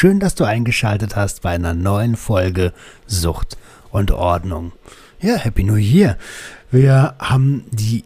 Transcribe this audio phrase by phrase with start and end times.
[0.00, 2.72] Schön, dass du eingeschaltet hast bei einer neuen Folge
[3.06, 3.58] Sucht
[3.90, 4.72] und Ordnung.
[5.20, 6.16] Ja, Happy New Year.
[6.70, 8.04] Wir haben die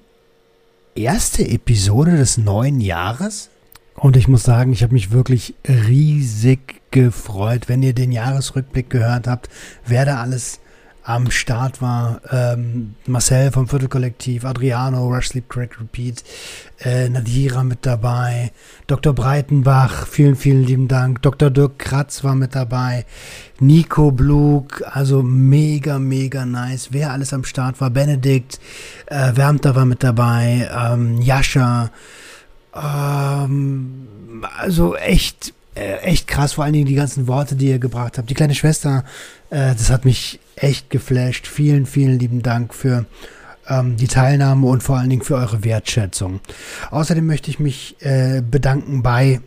[0.97, 3.49] erste Episode des neuen Jahres.
[3.95, 9.29] Und ich muss sagen, ich habe mich wirklich riesig gefreut, wenn ihr den Jahresrückblick gehört
[9.29, 9.49] habt,
[9.87, 10.59] wer da alles
[11.05, 12.21] am Start war.
[12.33, 16.25] Ähm, Marcel vom Viertelkollektiv, Adriano, Rush Sleep Crack Repeat,
[16.81, 18.53] äh, Nadira mit dabei,
[18.87, 19.13] Dr.
[19.13, 21.21] Breitenbach, vielen, vielen lieben Dank.
[21.23, 21.51] Dr.
[21.51, 23.05] Dirk Kratz war mit dabei,
[23.61, 26.89] Nico Blug, also mega, mega nice.
[26.91, 28.59] Wer alles am Start war, Benedikt,
[29.07, 31.91] äh, Wärmter war mit dabei, ähm, Jascha,
[32.75, 34.09] ähm,
[34.59, 38.31] also echt äh, echt krass, vor allen Dingen die ganzen Worte, die ihr gebracht habt.
[38.31, 39.05] Die kleine Schwester,
[39.55, 41.47] das hat mich echt geflasht.
[41.47, 43.07] Vielen, vielen lieben Dank für
[43.69, 46.41] ähm, die Teilnahme und vor allen Dingen für eure Wertschätzung.
[46.91, 49.41] Außerdem möchte ich mich äh, bedanken bei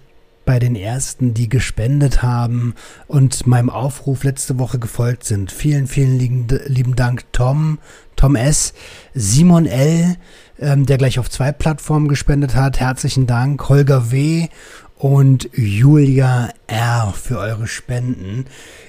[0.46, 2.74] bei den ersten, die gespendet haben
[3.08, 5.52] und meinem Aufruf letzte Woche gefolgt sind.
[5.52, 7.80] Vielen, vielen lieben, lieben Dank, Tom,
[8.16, 8.74] Tom S.,
[9.14, 10.16] Simon L.,
[10.58, 12.80] ähm, der gleich auf zwei Plattformen gespendet hat.
[12.80, 14.48] Herzlichen Dank, Holger W.
[14.96, 17.14] und Julia R.
[17.14, 18.46] für eure Spenden.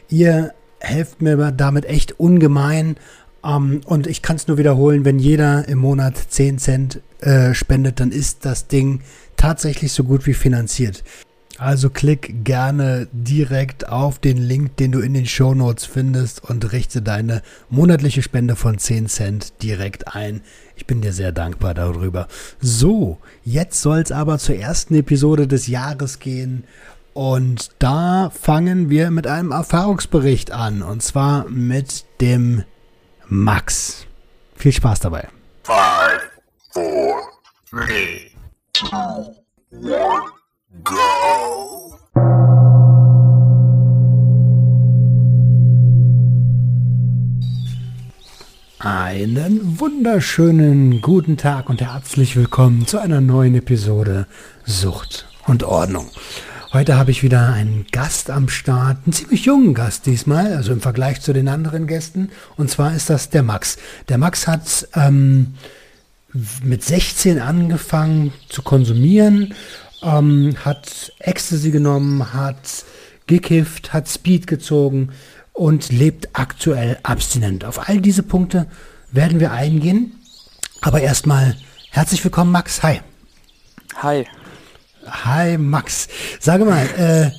[0.09, 2.97] Ihr helft mir damit echt ungemein.
[3.41, 8.01] Um, und ich kann es nur wiederholen, wenn jeder im Monat 10 Cent äh, spendet,
[8.01, 9.01] dann ist das Ding
[9.37, 11.05] tatsächlich so gut wie finanziert.
[11.59, 16.73] Also klick gerne direkt auf den Link, den du in den Show Notes findest und
[16.73, 20.43] richte deine monatliche Spende von 10 Cent direkt ein.
[20.77, 22.29] Ich bin dir sehr dankbar darüber.
[22.61, 26.63] So, jetzt soll es aber zur ersten Episode des Jahres gehen.
[27.19, 30.83] Und da fangen wir mit einem Erfahrungsbericht an.
[30.83, 32.63] Und zwar mit dem
[33.27, 34.07] Max.
[34.55, 35.27] Viel Spaß dabei.
[35.65, 36.31] Five,
[36.71, 37.17] four,
[37.69, 38.31] three,
[38.73, 39.35] two,
[39.73, 40.27] one,
[40.85, 40.95] go.
[48.79, 54.29] Einen wunderschönen guten Tag und herzlich willkommen zu einer neuen Episode
[54.65, 56.13] Sucht und Ordnung.
[56.71, 60.83] Heute habe ich wieder einen Gast am Start, einen ziemlich jungen Gast diesmal, also im
[60.83, 62.31] Vergleich zu den anderen Gästen.
[62.59, 63.79] Und zwar ist das der Max.
[64.11, 65.55] Der Max hat ähm,
[66.63, 69.55] mit 16 angefangen zu konsumieren,
[70.03, 72.85] ähm, hat Ecstasy genommen, hat
[73.27, 75.09] gekifft, hat Speed gezogen
[75.55, 77.65] und lebt aktuell abstinent.
[77.65, 78.67] Auf all diese Punkte
[79.11, 80.21] werden wir eingehen.
[80.83, 81.57] Aber erstmal
[81.93, 82.83] herzlich willkommen, Max.
[82.83, 83.01] Hi.
[84.03, 84.27] Hi.
[85.11, 86.09] Hi Max.
[86.41, 87.31] Sage mal, äh,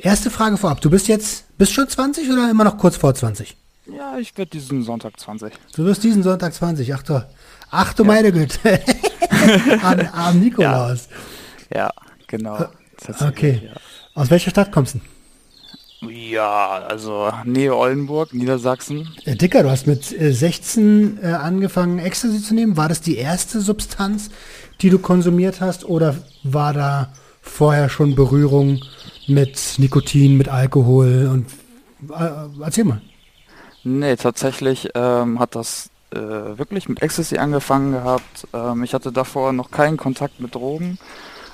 [0.00, 0.80] erste Frage vorab.
[0.80, 3.56] Du bist jetzt, bist schon 20 oder immer noch kurz vor 20?
[3.86, 5.52] Ja, ich werde diesen Sonntag 20.
[5.74, 6.94] Du wirst diesen Sonntag 20.
[6.94, 7.24] Ach du,
[7.70, 8.06] ach du ja.
[8.06, 8.80] meine Güte.
[9.82, 11.08] An, am Nikolaus.
[11.70, 11.90] Ja, ja
[12.26, 12.68] genau.
[13.20, 13.62] Okay.
[13.64, 13.72] Ja.
[14.14, 15.00] Aus welcher Stadt kommst du?
[16.08, 19.08] Ja, also Nähe Oldenburg, Niedersachsen.
[19.24, 22.76] Äh, Dicker, du hast mit 16 äh, angefangen, Ecstasy zu nehmen.
[22.76, 24.30] War das die erste Substanz,
[24.82, 28.80] die du konsumiert hast oder war da vorher schon Berührung
[29.26, 31.46] mit Nikotin, mit Alkohol und
[32.10, 33.00] äh, erzähl mal.
[33.84, 38.46] Nee, tatsächlich ähm, hat das äh, wirklich mit Ecstasy angefangen gehabt.
[38.52, 40.98] Ähm, ich hatte davor noch keinen Kontakt mit Drogen.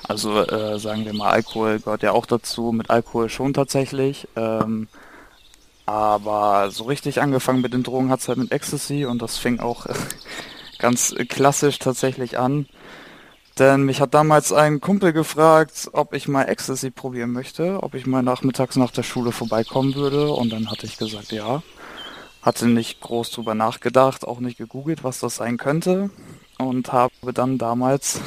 [0.07, 4.27] Also äh, sagen wir mal, Alkohol gehört ja auch dazu, mit Alkohol schon tatsächlich.
[4.35, 4.87] Ähm,
[5.85, 9.59] aber so richtig angefangen mit den Drogen hat es halt mit Ecstasy und das fing
[9.59, 9.85] auch
[10.79, 12.67] ganz klassisch tatsächlich an.
[13.59, 18.07] Denn mich hat damals ein Kumpel gefragt, ob ich mal Ecstasy probieren möchte, ob ich
[18.07, 20.31] mal nachmittags nach der Schule vorbeikommen würde.
[20.31, 21.61] Und dann hatte ich gesagt, ja.
[22.41, 26.09] Hatte nicht groß drüber nachgedacht, auch nicht gegoogelt, was das sein könnte.
[26.57, 28.19] Und habe dann damals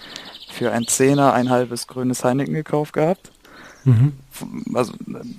[0.50, 3.32] für ein Zehner ein halbes grünes Heineken gekauft gehabt.
[3.84, 4.12] Mhm.
[4.74, 4.92] Also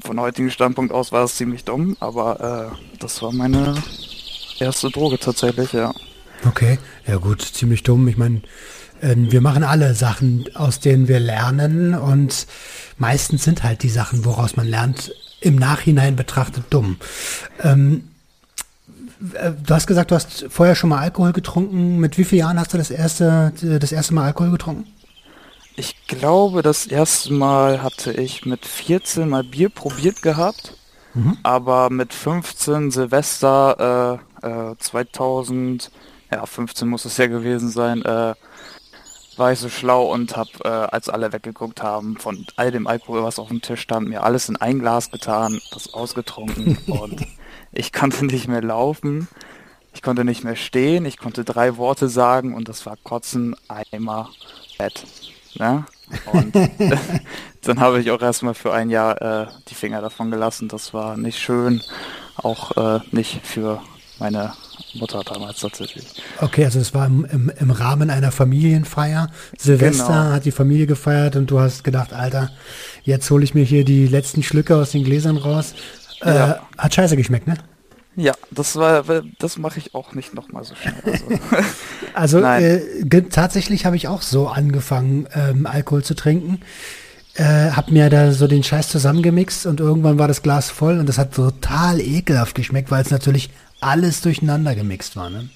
[0.03, 3.75] von heutigen Standpunkt aus war es ziemlich dumm, aber äh, das war meine
[4.59, 5.93] erste Droge tatsächlich, ja.
[6.47, 6.77] Okay,
[7.07, 8.07] ja gut, ziemlich dumm.
[8.07, 8.41] Ich meine,
[9.01, 12.47] wir machen alle Sachen, aus denen wir lernen und
[12.97, 16.97] meistens sind halt die Sachen, woraus man lernt, im Nachhinein betrachtet dumm.
[17.61, 18.05] Ähm,
[19.33, 21.99] äh, du hast gesagt, du hast vorher schon mal Alkohol getrunken.
[21.99, 24.87] Mit wie vielen Jahren hast du das erste, das erste Mal Alkohol getrunken?
[25.77, 30.77] Ich glaube, das erste Mal hatte ich mit 14 mal Bier probiert gehabt.
[31.13, 31.37] Mhm.
[31.43, 35.91] Aber mit 15 Silvester äh, äh, 2000,
[36.31, 38.33] ja 15 muss es ja gewesen sein, äh,
[39.37, 43.23] war ich so schlau und habe, äh, als alle weggeguckt haben, von all dem Alkohol,
[43.23, 47.25] was auf dem Tisch stand, mir alles in ein Glas getan, das ausgetrunken und
[47.71, 49.27] ich konnte nicht mehr laufen,
[49.93, 54.29] ich konnte nicht mehr stehen, ich konnte drei Worte sagen und das war Kotzen, Eimer,
[54.77, 55.05] Bett.
[55.55, 55.85] Ne?
[56.31, 56.55] Und
[57.63, 60.67] dann habe ich auch erstmal für ein Jahr äh, die Finger davon gelassen.
[60.67, 61.81] Das war nicht schön,
[62.37, 63.81] auch äh, nicht für
[64.19, 64.53] meine
[64.93, 66.05] Mutter damals tatsächlich.
[66.39, 69.29] Okay, also es war im, im, im, Rahmen einer Familienfeier.
[69.57, 70.33] Silvester genau.
[70.33, 72.51] hat die Familie gefeiert und du hast gedacht, Alter,
[73.03, 75.73] jetzt hole ich mir hier die letzten Schlücke aus den Gläsern raus.
[76.21, 76.59] Äh, ja.
[76.77, 77.57] Hat scheiße geschmeckt, ne?
[78.17, 79.03] Ja, das war,
[79.39, 81.39] das mache ich auch nicht noch mal so schnell.
[82.13, 86.61] Also, also äh, tatsächlich habe ich auch so angefangen, ähm, Alkohol zu trinken.
[87.33, 91.09] Äh, hab mir da so den Scheiß zusammengemixt und irgendwann war das Glas voll und
[91.09, 93.49] das hat total ekelhaft geschmeckt, weil es natürlich
[93.79, 95.29] alles durcheinander gemixt war.
[95.29, 95.49] Ne?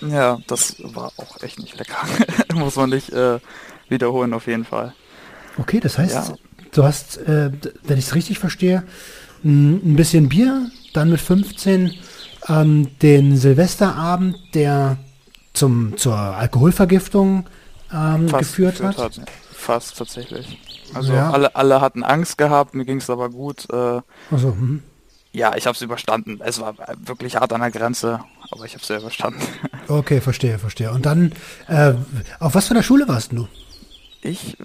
[0.00, 1.96] Ja, das war auch echt nicht lecker.
[2.54, 3.38] Muss man nicht äh,
[3.88, 4.94] wiederholen auf jeden Fall.
[5.58, 6.34] Okay, das heißt, ja.
[6.72, 7.50] du hast, äh,
[7.82, 8.84] wenn ich es richtig verstehe,
[9.44, 11.94] ein bisschen Bier, dann mit 15
[12.48, 14.98] ähm, den Silvesterabend, der
[15.52, 17.46] zum, zur Alkoholvergiftung
[17.92, 18.98] ähm, geführt, hat.
[18.98, 19.20] hat.
[19.52, 20.58] Fast tatsächlich.
[20.94, 21.30] Also ja.
[21.30, 23.64] alle, alle hatten Angst gehabt, mir ging es aber gut.
[23.70, 24.00] Äh,
[24.30, 24.82] so, hm.
[25.36, 26.40] Ja, ich habe es überstanden.
[26.42, 26.74] Es war
[27.04, 29.42] wirklich hart an der Grenze, aber ich habe es ja überstanden.
[29.88, 30.90] Okay, verstehe, verstehe.
[30.90, 31.32] Und dann,
[31.68, 31.92] äh,
[32.40, 33.46] auf was für einer Schule warst du?
[34.22, 34.58] Ich.
[34.58, 34.64] Äh,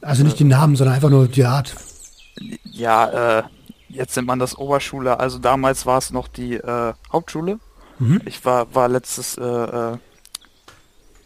[0.00, 1.74] also nicht die Namen, sondern einfach nur die Art.
[2.64, 3.42] Ja, äh,
[3.88, 5.18] jetzt nennt man das Oberschule.
[5.20, 7.58] Also damals war es noch die äh, Hauptschule.
[7.98, 8.22] Mhm.
[8.24, 9.98] Ich war, war letztes, äh, äh,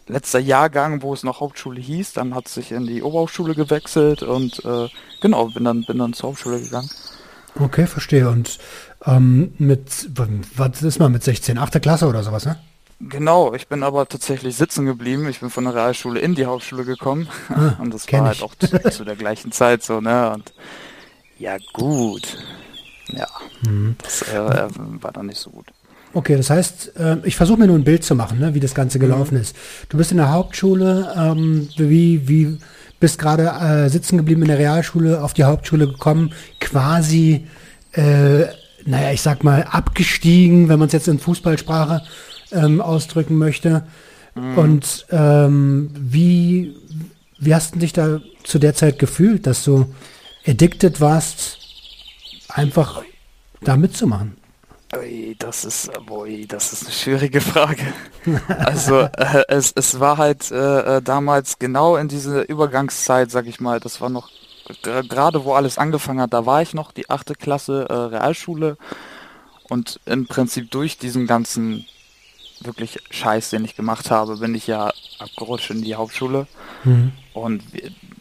[0.07, 2.13] letzter Jahrgang, wo es noch Hauptschule hieß.
[2.13, 4.89] Dann hat es sich in die Oberschule gewechselt und äh,
[5.21, 6.89] genau, bin dann, bin dann zur Hauptschule gegangen.
[7.59, 8.29] Okay, verstehe.
[8.29, 8.59] Und
[9.05, 10.09] ähm, mit,
[10.55, 11.57] was ist man mit 16?
[11.57, 12.57] Achte Klasse oder sowas, ne?
[12.99, 15.27] Genau, ich bin aber tatsächlich sitzen geblieben.
[15.27, 17.27] Ich bin von der Realschule in die Hauptschule gekommen.
[17.49, 20.31] Ah, und das war halt auch zu, zu, der gleichen Zeit so, ne?
[20.31, 20.53] Und
[21.37, 22.37] ja, gut.
[23.09, 23.27] Ja,
[23.67, 23.95] mhm.
[24.01, 25.65] das äh, äh, war dann nicht so gut.
[26.13, 28.75] Okay, das heißt, äh, ich versuche mir nur ein Bild zu machen, ne, wie das
[28.75, 29.41] Ganze gelaufen mhm.
[29.41, 29.55] ist.
[29.89, 32.59] Du bist in der Hauptschule, ähm, wie, wie
[33.03, 37.45] bist gerade äh, sitzen geblieben in der Realschule, auf die Hauptschule gekommen, quasi,
[37.91, 38.45] äh,
[38.85, 42.01] naja, ich sag mal, abgestiegen, wenn man es jetzt in Fußballsprache
[42.53, 43.83] ähm, ausdrücken möchte.
[44.35, 44.57] Mhm.
[44.57, 46.77] Und ähm, wie,
[47.39, 49.93] wie hast du dich da zu der Zeit gefühlt, dass du
[50.47, 51.57] addicted warst,
[52.47, 53.01] einfach
[53.59, 54.37] da mitzumachen?
[54.97, 57.93] Ui, das ist, boy, das ist eine schwierige Frage.
[58.47, 63.59] Also äh, es, es war halt äh, äh damals genau in diese Übergangszeit, sag ich
[63.59, 64.29] mal, das war noch
[64.81, 68.77] gerade wo alles angefangen hat, da war ich noch die achte Klasse äh, Realschule
[69.69, 71.85] und im Prinzip durch diesen ganzen
[72.61, 76.47] wirklich Scheiß, den ich gemacht habe, bin ich ja abgerutscht in die Hauptschule.
[76.83, 77.11] Mhm.
[77.33, 77.63] Und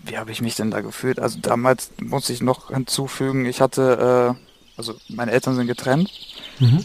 [0.04, 1.20] wie habe ich mich denn da gefühlt?
[1.20, 6.10] Also damals muss ich noch hinzufügen, ich hatte, äh, also meine Eltern sind getrennt,
[6.58, 6.84] mhm.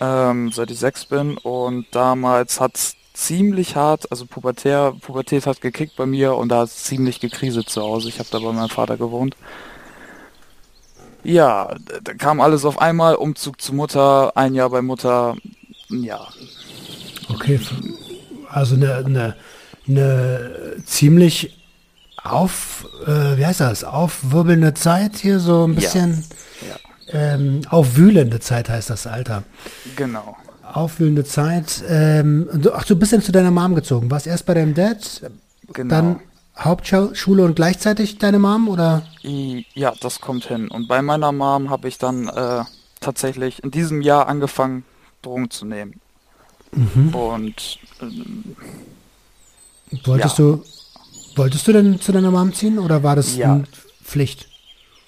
[0.00, 5.60] ähm, seit ich sechs bin und damals hat es ziemlich hart, also Pubertär, Pubertät hat
[5.60, 8.08] gekickt bei mir und da hat es ziemlich gekriselt zu Hause.
[8.08, 9.36] Ich habe da bei meinem Vater gewohnt.
[11.24, 15.36] Ja, da kam alles auf einmal, Umzug zu Mutter, ein Jahr bei Mutter,
[15.88, 16.28] ja.
[17.28, 17.60] Okay,
[18.48, 19.36] also eine, eine,
[19.88, 21.58] eine ziemlich
[22.22, 26.24] auf, äh, wie heißt das, aufwirbelnde Zeit hier, so ein bisschen
[26.62, 26.68] ja.
[26.68, 26.76] Ja.
[27.12, 29.44] Ähm, aufwühlende Zeit heißt das, Alter.
[29.96, 30.36] Genau.
[30.62, 31.82] Aufwühlende Zeit.
[31.88, 34.10] Ähm, ach, du bist dann zu deiner Mom gezogen.
[34.10, 35.22] Warst erst bei deinem Dad,
[35.72, 35.94] genau.
[35.94, 36.20] dann
[36.58, 39.02] Hauptschule und gleichzeitig deine Mom, oder?
[39.22, 40.68] Ja, das kommt hin.
[40.68, 42.64] Und bei meiner Mom habe ich dann äh,
[43.00, 44.84] tatsächlich in diesem Jahr angefangen,
[45.22, 46.00] Drogen zu nehmen.
[46.72, 47.14] Mhm.
[47.14, 48.56] Und ähm,
[50.04, 50.44] wolltest ja.
[50.44, 50.64] du
[51.38, 53.60] Wolltest du denn zu deiner Mom ziehen oder war das ja.
[54.02, 54.48] Pflicht?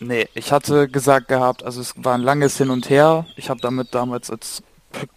[0.00, 3.26] Nee, ich hatte gesagt gehabt, also es war ein langes Hin und Her.
[3.37, 4.62] Ich habe damit damals als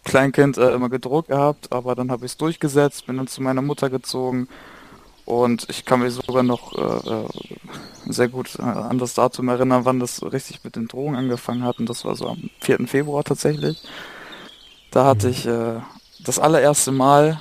[0.04, 3.62] Kleinkind äh, immer gedruckt gehabt, aber dann habe ich es durchgesetzt, bin dann zu meiner
[3.62, 4.50] Mutter gezogen
[5.26, 7.28] und ich kann mich sogar noch äh, äh
[8.06, 11.80] sehr gut äh, an das Datum erinnern, wann das richtig mit den Drogen angefangen hat
[11.80, 12.86] und das war so am 4.
[12.86, 13.82] Februar tatsächlich.
[14.92, 15.32] Da hatte mhm.
[15.32, 15.80] ich äh,
[16.20, 17.40] das allererste Mal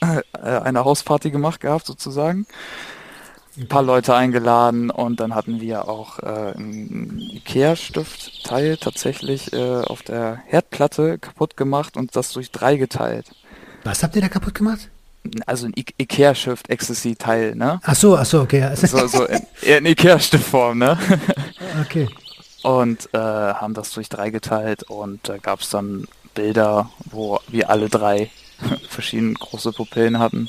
[0.00, 2.46] äh, eine Hausparty gemacht gehabt sozusagen.
[3.56, 10.02] Ein paar Leute eingeladen und dann hatten wir auch äh, ein Ikea-Stiftteil tatsächlich äh, auf
[10.02, 13.30] der Herdplatte kaputt gemacht und das durch drei geteilt.
[13.84, 14.90] Was habt ihr da kaputt gemacht?
[15.46, 17.80] Also ein Ikea-Shift Ecstasy-Teil, ne?
[17.84, 18.68] Ach so, ach so, okay.
[18.76, 20.98] so, so in, in Ikea-Stiftform, ne?
[21.80, 22.08] Okay.
[22.62, 27.70] und äh, haben das durch drei geteilt und da gab es dann Bilder, wo wir
[27.70, 28.30] alle drei
[28.88, 30.48] verschiedene große Pupillen hatten.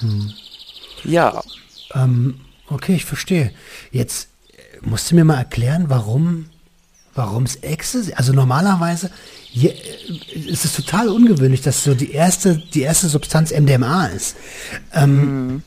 [0.00, 0.32] Hm.
[1.04, 1.42] Ja.
[1.94, 3.52] Ähm, okay, ich verstehe.
[3.90, 6.46] Jetzt äh, musst du mir mal erklären, warum
[7.14, 9.10] warum es Ecstasy, also normalerweise
[9.50, 14.36] je, äh, ist es total ungewöhnlich, dass so die erste, die erste Substanz MDMA ist.
[14.92, 15.62] Ähm, mhm.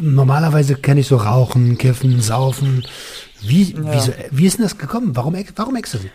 [0.00, 2.84] Normalerweise kenne ich so Rauchen, Kiffen, Saufen.
[3.40, 3.92] Wie, ja.
[3.92, 5.14] wie, so, wie ist denn das gekommen?
[5.14, 6.10] Warum, warum Ecstasy?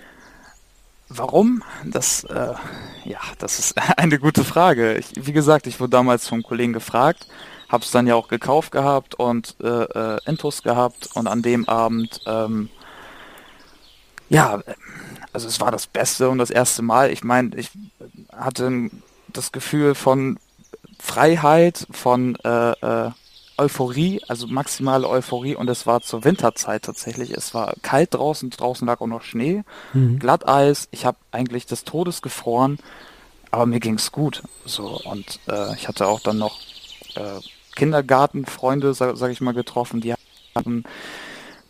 [1.09, 1.63] Warum?
[1.85, 2.53] Das, äh,
[3.05, 4.97] ja, das ist eine gute Frage.
[4.97, 7.27] Ich, wie gesagt, ich wurde damals vom Kollegen gefragt,
[7.69, 11.69] habe es dann ja auch gekauft gehabt und äh, äh, Intus gehabt und an dem
[11.69, 12.69] Abend, ähm,
[14.27, 14.61] ja,
[15.31, 17.11] also es war das Beste und das erste Mal.
[17.11, 17.69] Ich meine, ich
[18.35, 18.89] hatte
[19.27, 20.39] das Gefühl von
[20.99, 23.11] Freiheit, von äh, äh,
[23.57, 27.31] Euphorie, also maximale Euphorie und es war zur Winterzeit tatsächlich.
[27.31, 30.17] Es war kalt draußen, draußen lag auch noch Schnee, mhm.
[30.17, 30.87] Glatteis.
[30.91, 32.79] Ich habe eigentlich des Todes gefroren,
[33.51, 34.43] aber mir ging's gut.
[34.65, 36.59] So und äh, ich hatte auch dann noch
[37.15, 37.39] äh,
[37.79, 40.13] Kindergartenfreunde, sag, sag ich mal, getroffen, die
[40.53, 40.83] haben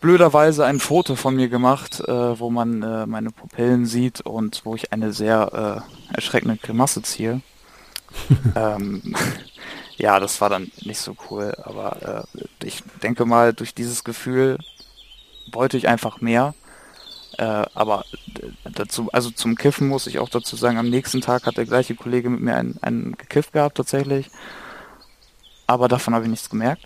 [0.01, 4.73] blöderweise ein Foto von mir gemacht, äh, wo man äh, meine Pupillen sieht und wo
[4.73, 7.41] ich eine sehr äh, erschreckende Grimasse ziehe.
[8.55, 9.15] ähm,
[9.97, 14.57] ja, das war dann nicht so cool, aber äh, ich denke mal, durch dieses Gefühl
[15.51, 16.55] wollte ich einfach mehr.
[17.37, 18.03] Äh, aber
[18.63, 21.93] dazu, also zum Kiffen muss ich auch dazu sagen, am nächsten Tag hat der gleiche
[21.93, 24.31] Kollege mit mir einen, einen gekifft gehabt tatsächlich.
[25.69, 26.83] Aber davon habe ich nichts gemerkt.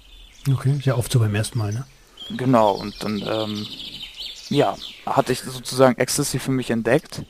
[0.52, 1.86] Okay, sehr oft so beim ersten Mal, ne?
[2.38, 3.66] Genau, und dann, ähm,
[4.50, 4.76] ja,
[5.06, 7.24] hatte ich sozusagen Ecstasy für mich entdeckt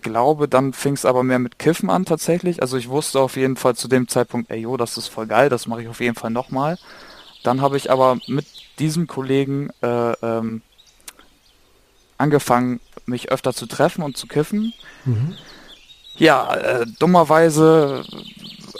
[0.00, 2.62] glaube, dann fing es aber mehr mit Kiffen an tatsächlich.
[2.62, 5.48] Also ich wusste auf jeden Fall zu dem Zeitpunkt, ey, jo, das ist voll geil,
[5.48, 6.78] das mache ich auf jeden Fall nochmal.
[7.42, 8.46] Dann habe ich aber mit
[8.78, 10.62] diesem Kollegen äh, ähm,
[12.18, 14.72] angefangen, mich öfter zu treffen und zu kiffen.
[15.04, 15.34] Mhm.
[16.16, 18.04] Ja, äh, dummerweise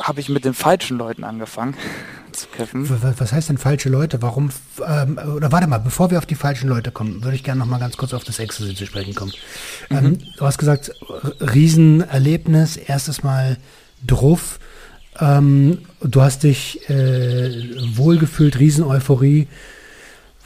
[0.02, 1.74] habe ich mit den falschen Leuten angefangen
[2.32, 2.88] zu kiffen.
[3.18, 4.22] Was heißt denn falsche Leute?
[4.22, 4.50] Warum,
[4.86, 7.66] ähm, oder warte mal, bevor wir auf die falschen Leute kommen, würde ich gerne noch
[7.66, 9.32] mal ganz kurz auf das Ecstasy zu sprechen kommen.
[9.88, 9.96] Mhm.
[9.96, 10.92] Ähm, du hast gesagt,
[11.40, 13.56] Riesenerlebnis, erstes Mal
[14.06, 14.58] Druff.
[15.18, 17.50] Ähm, du hast dich äh,
[17.96, 19.48] wohlgefühlt, Rieseneuphorie.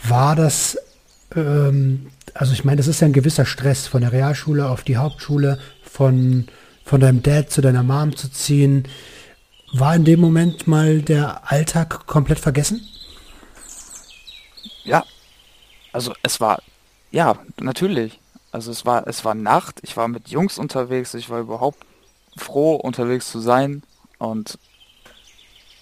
[0.07, 0.79] War das,
[1.37, 4.97] ähm, also ich meine, das ist ja ein gewisser Stress, von der Realschule auf die
[4.97, 6.47] Hauptschule, von,
[6.85, 8.85] von deinem Dad zu deiner Mom zu ziehen.
[9.77, 12.87] War in dem Moment mal der Alltag komplett vergessen?
[14.85, 15.05] Ja,
[15.93, 16.63] also es war,
[17.11, 18.21] ja, natürlich.
[18.53, 21.85] Also es war, es war Nacht, ich war mit Jungs unterwegs, ich war überhaupt
[22.37, 23.83] froh, unterwegs zu sein.
[24.19, 24.61] Und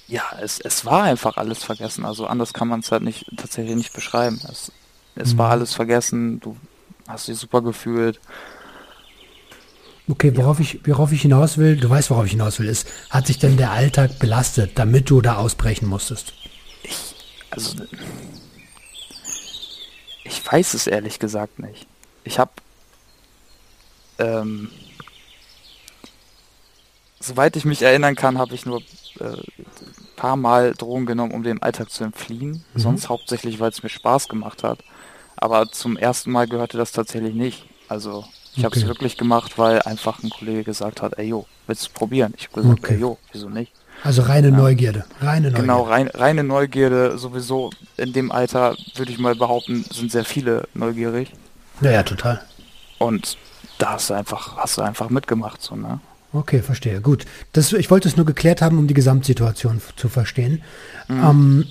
[0.09, 2.07] ja, es, es war einfach alles vergessen.
[2.07, 4.41] Also anders kann man es halt nicht tatsächlich nicht beschreiben.
[4.51, 4.73] Es,
[5.17, 5.39] es mhm.
[5.39, 6.57] war alles vergessen, du
[7.07, 8.21] hast dich super gefühlt.
[10.09, 13.27] Okay, worauf ich, worauf ich hinaus will, du weißt, worauf ich hinaus will, ist, hat
[13.27, 16.33] sich denn der Alltag belastet, damit du da ausbrechen musstest?
[16.83, 17.15] Ich,
[17.51, 17.77] also,
[20.25, 21.87] ich weiß es ehrlich gesagt nicht.
[22.25, 22.51] Ich habe,
[24.19, 24.71] ähm,
[27.21, 28.81] soweit ich mich erinnern kann, habe ich nur
[29.21, 29.67] äh, ein
[30.17, 32.65] paar Mal Drogen genommen, um dem Alltag zu entfliehen.
[32.75, 32.79] Mhm.
[32.79, 34.81] Sonst hauptsächlich, weil es mir Spaß gemacht hat.
[35.37, 37.67] Aber zum ersten Mal gehörte das tatsächlich nicht.
[37.89, 41.87] Also ich habe es wirklich gemacht, weil einfach ein Kollege gesagt hat, ey jo, willst
[41.87, 42.35] du probieren?
[42.37, 42.95] Ich habe gesagt, okay.
[42.95, 43.73] ey jo, wieso nicht?
[44.05, 44.57] Also reine ja.
[44.57, 45.61] Neugierde, reine Neugierde.
[45.61, 47.71] Genau, rein, reine Neugierde sowieso.
[47.97, 51.33] In dem Alter würde ich mal behaupten, sind sehr viele neugierig.
[51.81, 52.41] Ja, ja, total.
[52.99, 53.37] Und
[53.79, 56.01] da hast du einfach, hast du einfach mitgemacht, so, ne?
[56.33, 57.01] Okay, verstehe.
[57.01, 57.27] Gut.
[57.53, 60.63] Das, ich wollte es nur geklärt haben, um die Gesamtsituation zu verstehen.
[61.09, 61.25] Mhm.
[61.25, 61.67] Ähm,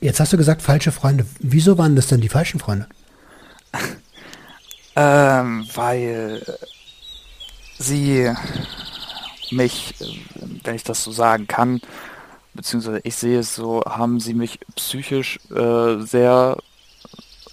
[0.00, 1.26] jetzt hast du gesagt, falsche Freunde.
[1.40, 2.86] Wieso waren das denn die falschen Freunde?
[5.00, 6.42] Ähm, weil
[7.78, 8.32] sie
[9.52, 9.94] mich,
[10.64, 11.80] wenn ich das so sagen kann,
[12.54, 16.56] beziehungsweise ich sehe es so, haben sie mich psychisch äh, sehr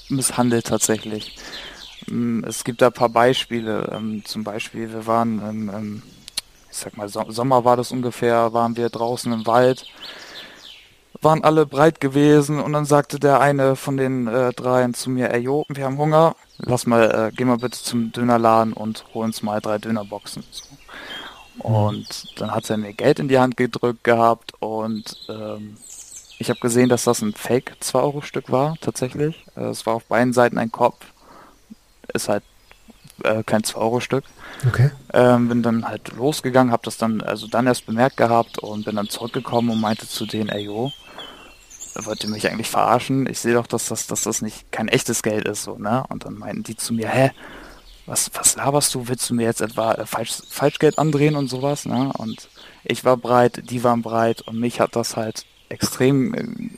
[0.09, 1.37] misshandelt tatsächlich.
[2.09, 3.91] Ähm, es gibt da ein paar Beispiele.
[3.93, 6.01] Ähm, zum Beispiel, wir waren, im,
[6.71, 9.85] ich sag mal, so Sommer war das ungefähr, waren wir draußen im Wald,
[11.25, 15.33] waren alle breit gewesen und dann sagte der eine von den äh, dreien zu mir,
[15.33, 19.25] ey Jo, wir haben Hunger, lass mal, äh, geh mal bitte zum Dönerladen und hol
[19.25, 20.43] uns mal drei Dönerboxen.
[20.51, 20.63] So.
[21.59, 25.77] Und dann hat er mir Geld in die Hand gedrückt gehabt und ähm,
[26.37, 29.45] ich habe gesehen, dass das ein Fake 2-Euro-Stück war, tatsächlich.
[29.55, 31.05] Äh, es war auf beiden Seiten ein Kopf.
[32.13, 32.43] Ist halt
[33.23, 34.25] äh, kein 2-Euro-Stück.
[34.67, 34.91] Okay.
[35.13, 38.95] Ähm, bin dann halt losgegangen, habe das dann, also dann erst bemerkt gehabt und bin
[38.95, 40.91] dann zurückgekommen und meinte zu denen, ey jo,
[42.01, 43.27] wollt ihr mich eigentlich verarschen?
[43.27, 46.03] Ich sehe doch, dass das, dass das nicht kein echtes Geld ist, so, ne?
[46.09, 47.31] Und dann meinten die zu mir, hä,
[48.05, 49.07] was, was laberst du?
[49.07, 52.11] Willst du mir jetzt etwa äh, Falsch, Falschgeld andrehen und sowas, ne?
[52.17, 52.49] Und
[52.83, 56.69] ich war breit, die waren breit und mich hat das halt extrem äh,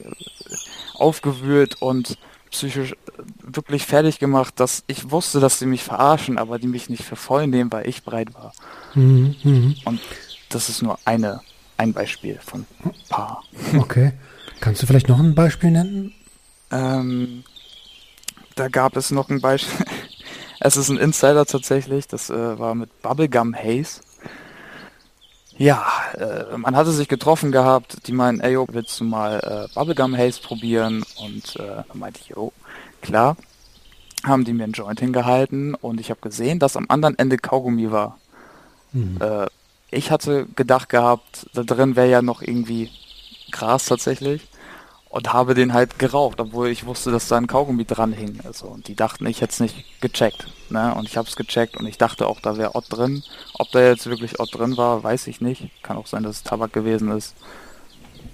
[0.93, 2.17] aufgewühlt und
[2.51, 2.95] psychisch äh,
[3.41, 7.15] wirklich fertig gemacht, dass ich wusste, dass sie mich verarschen, aber die mich nicht für
[7.15, 8.53] voll nehmen, weil ich breit war.
[8.93, 9.73] Mhm, mh.
[9.85, 9.99] Und
[10.49, 11.41] das ist nur eine,
[11.75, 13.43] ein Beispiel von ein paar.
[13.77, 14.13] Okay.
[14.59, 16.13] Kannst du vielleicht noch ein Beispiel nennen?
[16.71, 17.43] Ähm,
[18.55, 19.85] da gab es noch ein Beispiel.
[20.59, 22.07] es ist ein Insider tatsächlich.
[22.07, 24.01] Das äh, war mit Bubblegum Haze.
[25.57, 28.07] Ja, äh, man hatte sich getroffen gehabt.
[28.07, 31.03] Die meinen, ey, yo, willst du mal äh, Bubblegum Haze probieren?
[31.17, 32.51] Und äh, meinte ich, jo,
[33.01, 33.37] klar.
[34.23, 37.91] Haben die mir einen Joint hingehalten und ich habe gesehen, dass am anderen Ende Kaugummi
[37.91, 38.17] war.
[38.91, 39.19] Mhm.
[39.21, 39.45] Äh,
[39.91, 42.89] ich hatte gedacht gehabt, da drin wäre ja noch irgendwie
[43.51, 44.47] Gras tatsächlich
[45.09, 48.39] und habe den halt geraucht, obwohl ich wusste, dass da ein Kaugummi dran hing.
[48.43, 50.47] Also, und die dachten, ich hätte es nicht gecheckt.
[50.69, 50.93] Ne?
[50.93, 53.23] Und ich habe es gecheckt und ich dachte auch, da wäre Ott drin.
[53.53, 55.69] Ob da jetzt wirklich Ott drin war, weiß ich nicht.
[55.81, 57.35] Kann auch sein, dass es Tabak gewesen ist.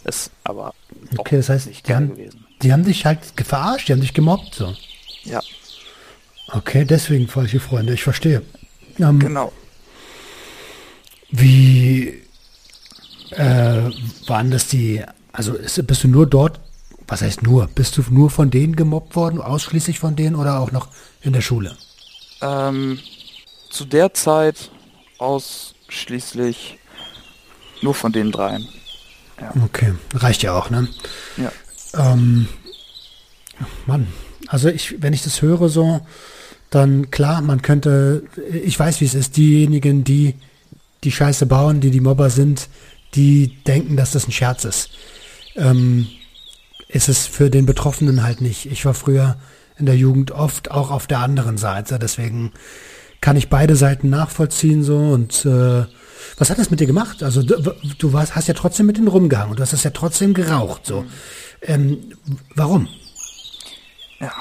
[0.03, 0.73] Ist aber
[1.17, 2.45] okay, das heißt, nicht die haben, gewesen.
[2.61, 4.75] Die haben dich halt verarscht, die haben dich gemobbt so.
[5.23, 5.39] Ja.
[6.51, 8.41] Okay, deswegen falsche Freunde, ich verstehe.
[8.99, 9.53] Ähm, genau.
[11.29, 12.22] Wie
[13.37, 13.91] äh,
[14.27, 16.59] waren das die, also ist, bist du nur dort,
[17.07, 20.71] was heißt nur, bist du nur von denen gemobbt worden, ausschließlich von denen oder auch
[20.71, 20.87] noch
[21.21, 21.75] in der Schule?
[22.41, 22.99] Ähm,
[23.69, 24.71] zu der Zeit
[25.17, 26.77] ausschließlich
[27.81, 28.67] nur von den dreien.
[29.39, 29.53] Ja.
[29.63, 30.87] Okay, reicht ja auch, ne?
[31.37, 31.51] Ja.
[31.95, 32.47] Ähm,
[33.85, 34.07] Mann,
[34.47, 36.01] also ich, wenn ich das höre so,
[36.69, 40.35] dann klar, man könnte, ich weiß, wie es ist, diejenigen, die
[41.03, 42.69] die Scheiße bauen, die die Mobber sind,
[43.15, 44.89] die denken, dass das ein Scherz ist.
[45.55, 46.07] Ähm,
[46.87, 48.67] ist es für den Betroffenen halt nicht.
[48.67, 49.37] Ich war früher
[49.77, 52.51] in der Jugend oft auch auf der anderen Seite, deswegen
[53.21, 55.85] kann ich beide Seiten nachvollziehen so und äh,
[56.37, 57.23] was hat das mit dir gemacht?
[57.23, 59.91] Also du, du warst, hast ja trotzdem mit denen rumgehangen und du hast das ja
[59.91, 61.05] trotzdem geraucht so.
[61.61, 62.11] Ähm,
[62.55, 62.87] warum?
[64.19, 64.31] Ja,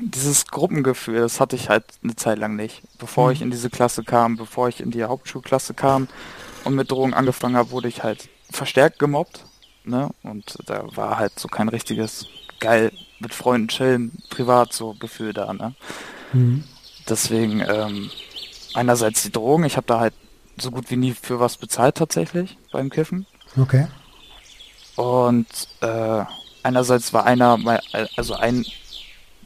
[0.00, 2.82] dieses Gruppengefühl, das hatte ich halt eine Zeit lang nicht.
[2.98, 3.32] Bevor mhm.
[3.32, 6.08] ich in diese Klasse kam, bevor ich in die Hauptschulklasse kam
[6.64, 9.44] und mit Drogen angefangen habe, wurde ich halt verstärkt gemobbt.
[9.84, 10.10] Ne?
[10.22, 12.26] Und da war halt so kein richtiges
[12.60, 15.52] geil mit Freunden chillen, privat so Gefühl da.
[15.52, 15.74] Ne?
[16.32, 16.64] Mhm.
[17.08, 18.10] Deswegen ähm,
[18.74, 20.14] einerseits die Drogen, ich habe da halt
[20.56, 23.26] so gut wie nie für was bezahlt tatsächlich beim Kiffen.
[23.56, 23.86] Okay.
[24.96, 25.46] Und
[25.80, 26.24] äh,
[26.62, 27.58] einerseits war einer,
[28.16, 28.64] also ein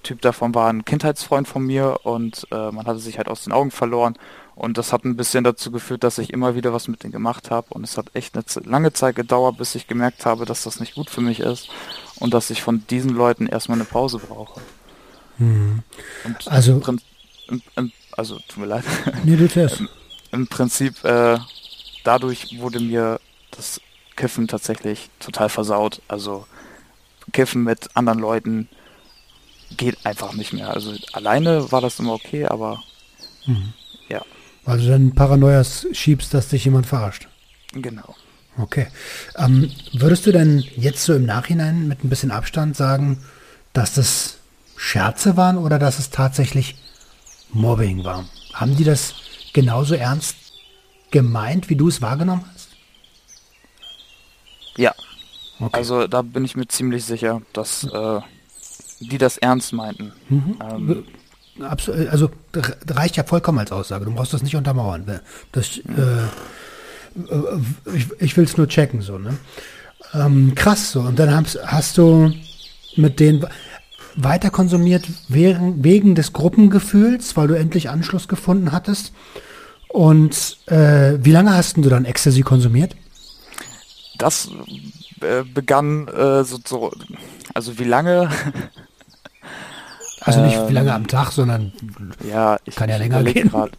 [0.03, 3.53] Typ davon war ein Kindheitsfreund von mir und äh, man hatte sich halt aus den
[3.53, 4.17] Augen verloren
[4.59, 7.53] und das hat ein bisschen dazu geführt, dass ich immer wieder was mit denen gemacht
[7.53, 10.81] habe und es hat echt eine lange Zeit gedauert, bis ich gemerkt habe, dass das
[10.81, 11.69] nicht gut für mich ist
[12.17, 14.61] und dass ich von diesen Leuten erstmal eine Pause brauche.
[15.39, 15.85] Mhm.
[16.47, 16.83] also,
[17.47, 18.85] im, im, also tut mir leid.
[19.25, 19.89] Nee, Im,
[20.33, 21.39] Im Prinzip äh,
[22.03, 23.21] dadurch wurde mir
[23.53, 23.81] das
[24.17, 26.03] Kiffen tatsächlich total versaut.
[26.09, 26.49] Also
[27.33, 28.69] Kiffen mit anderen Leuten
[29.77, 30.71] geht einfach nicht mehr.
[30.71, 32.83] Also alleine war das immer okay, aber
[33.47, 33.73] mhm.
[34.09, 34.23] ja.
[34.69, 37.27] Weil du dann Paranoias schiebst, dass dich jemand verarscht.
[37.73, 38.15] Genau.
[38.59, 38.89] Okay.
[39.39, 43.25] Ähm, würdest du denn jetzt so im Nachhinein mit ein bisschen Abstand sagen,
[43.73, 44.37] dass das
[44.77, 46.77] Scherze waren oder dass es tatsächlich
[47.51, 48.27] Mobbing war?
[48.53, 49.15] Haben die das
[49.55, 50.37] genauso ernst
[51.11, 52.69] gemeint, wie du es wahrgenommen hast?
[54.77, 54.95] Ja.
[55.61, 55.79] Okay.
[55.79, 58.21] Also da bin ich mir ziemlich sicher, dass äh,
[59.01, 60.13] die das ernst meinten.
[60.29, 60.59] Mhm.
[60.61, 61.07] Ähm,
[61.61, 62.31] Absolut, also
[62.89, 64.05] reicht ja vollkommen als Aussage.
[64.05, 65.21] Du brauchst das nicht untermauern.
[65.53, 66.27] Das, äh,
[67.95, 69.37] ich, ich will es nur checken, so, ne?
[70.15, 71.01] Ähm, krass, so.
[71.01, 72.33] Und dann hast, hast du
[72.97, 73.45] mit denen
[74.15, 79.13] weiter konsumiert wegen, wegen des Gruppengefühls, weil du endlich Anschluss gefunden hattest.
[79.89, 82.97] Und äh, wie lange hast du dann Ecstasy konsumiert?
[84.19, 84.51] Das
[85.21, 86.93] äh, begann äh, so, so,
[87.55, 88.29] also wie lange
[90.29, 91.73] Also nicht wie lange am ähm, Tag, sondern
[92.29, 93.51] ja, ich, kann ja länger gehen.
[93.51, 93.71] Grad,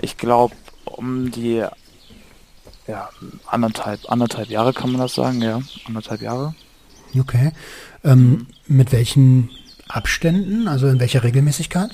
[0.00, 1.64] ich glaube, um die
[2.86, 3.10] ja,
[3.46, 6.54] anderthalb, anderthalb Jahre kann man das sagen, ja, anderthalb Jahre.
[7.18, 7.52] Okay.
[8.04, 9.50] Ähm, mit welchen
[9.88, 11.90] Abständen, also in welcher Regelmäßigkeit?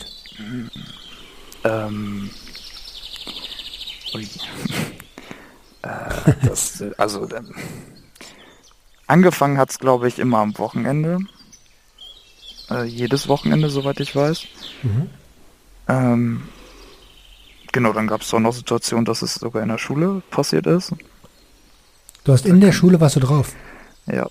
[1.64, 2.30] Ähm,
[5.82, 7.54] äh, das, also ähm,
[9.06, 11.18] angefangen hat es, glaube ich, immer am Wochenende
[12.70, 14.44] äh, jedes Wochenende, soweit ich weiß.
[14.82, 15.10] Mhm.
[15.88, 16.42] Ähm,
[17.72, 20.92] genau, dann gab es auch noch Situationen, dass es sogar in der Schule passiert ist.
[22.24, 23.54] Du hast in der Schule warst du drauf?
[24.06, 24.28] Ja.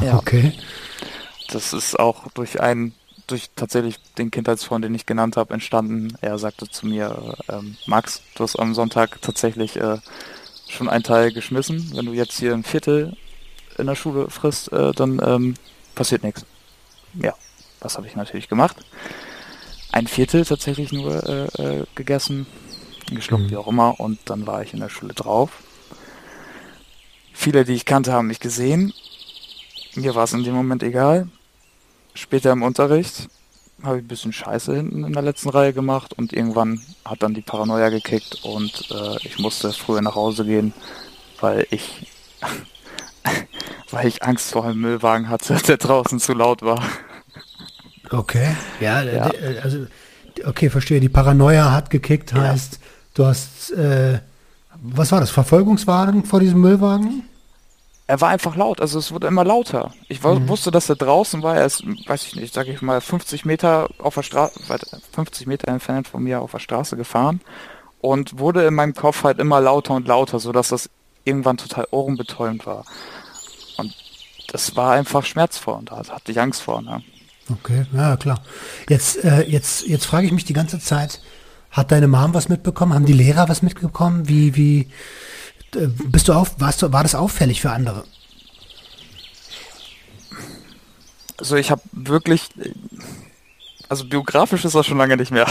[0.00, 0.16] Ja.
[0.16, 0.52] Okay.
[1.50, 2.94] Das ist auch durch einen,
[3.26, 6.16] durch tatsächlich den Kindheitsfreund, den ich genannt habe, entstanden.
[6.20, 9.98] Er sagte zu mir, ähm, Max, du hast am Sonntag tatsächlich äh,
[10.68, 11.92] schon einen Teil geschmissen.
[11.94, 13.16] Wenn du jetzt hier ein Viertel
[13.78, 15.54] in der Schule frisst, äh, dann ähm,
[15.94, 16.44] passiert nichts.
[17.14, 17.34] Ja,
[17.80, 18.76] das habe ich natürlich gemacht.
[19.92, 21.44] Ein Viertel tatsächlich nur äh,
[21.80, 22.46] äh, gegessen,
[23.10, 23.50] geschluckt, Mhm.
[23.50, 25.50] wie auch immer, und dann war ich in der Schule drauf.
[27.32, 28.92] Viele, die ich kannte, haben mich gesehen.
[29.94, 31.28] Mir war es in dem Moment egal.
[32.14, 33.28] Später im Unterricht
[33.82, 37.32] habe ich ein bisschen Scheiße hinten in der letzten Reihe gemacht und irgendwann hat dann
[37.34, 40.72] die Paranoia gekickt und äh, ich musste früher nach Hause gehen,
[41.40, 42.10] weil ich
[43.90, 46.82] weil ich Angst vor einem Müllwagen hatte, der draußen zu laut war.
[48.10, 48.54] Okay.
[48.80, 49.28] Ja, äh, Ja.
[49.28, 49.86] d- also,
[50.46, 51.00] okay, verstehe.
[51.00, 52.42] Die Paranoia hat gekickt, Ja.
[52.42, 52.78] heißt,
[53.14, 54.20] du hast, äh,
[54.80, 57.24] was war das, Verfolgungswagen vor diesem Müllwagen?
[58.06, 59.92] Er war einfach laut, also es wurde immer lauter.
[60.08, 60.48] Ich Mhm.
[60.48, 63.88] wusste, dass er draußen war, er ist, weiß ich nicht, sage ich mal, 50 Meter
[63.98, 64.58] auf der Straße,
[65.12, 67.42] 50 Meter entfernt von mir auf der Straße gefahren
[68.00, 70.88] und wurde in meinem Kopf halt immer lauter und lauter, sodass das
[71.24, 72.86] irgendwann total ohrenbetäubend war.
[73.78, 73.94] Und
[74.48, 76.82] das war einfach schmerzvoll und da hatte ich Angst vor.
[76.82, 77.02] Ne?
[77.50, 78.42] Okay, ja, klar.
[78.88, 81.20] Jetzt, äh, jetzt, jetzt frage ich mich die ganze Zeit,
[81.70, 82.94] hat deine Mom was mitbekommen?
[82.94, 84.28] Haben die Lehrer was mitbekommen?
[84.28, 84.88] Wie, wie,
[86.06, 88.04] bist du auf, warst du, war das auffällig für andere?
[91.38, 92.48] Also ich habe wirklich,
[93.88, 95.46] also biografisch ist das schon lange nicht mehr.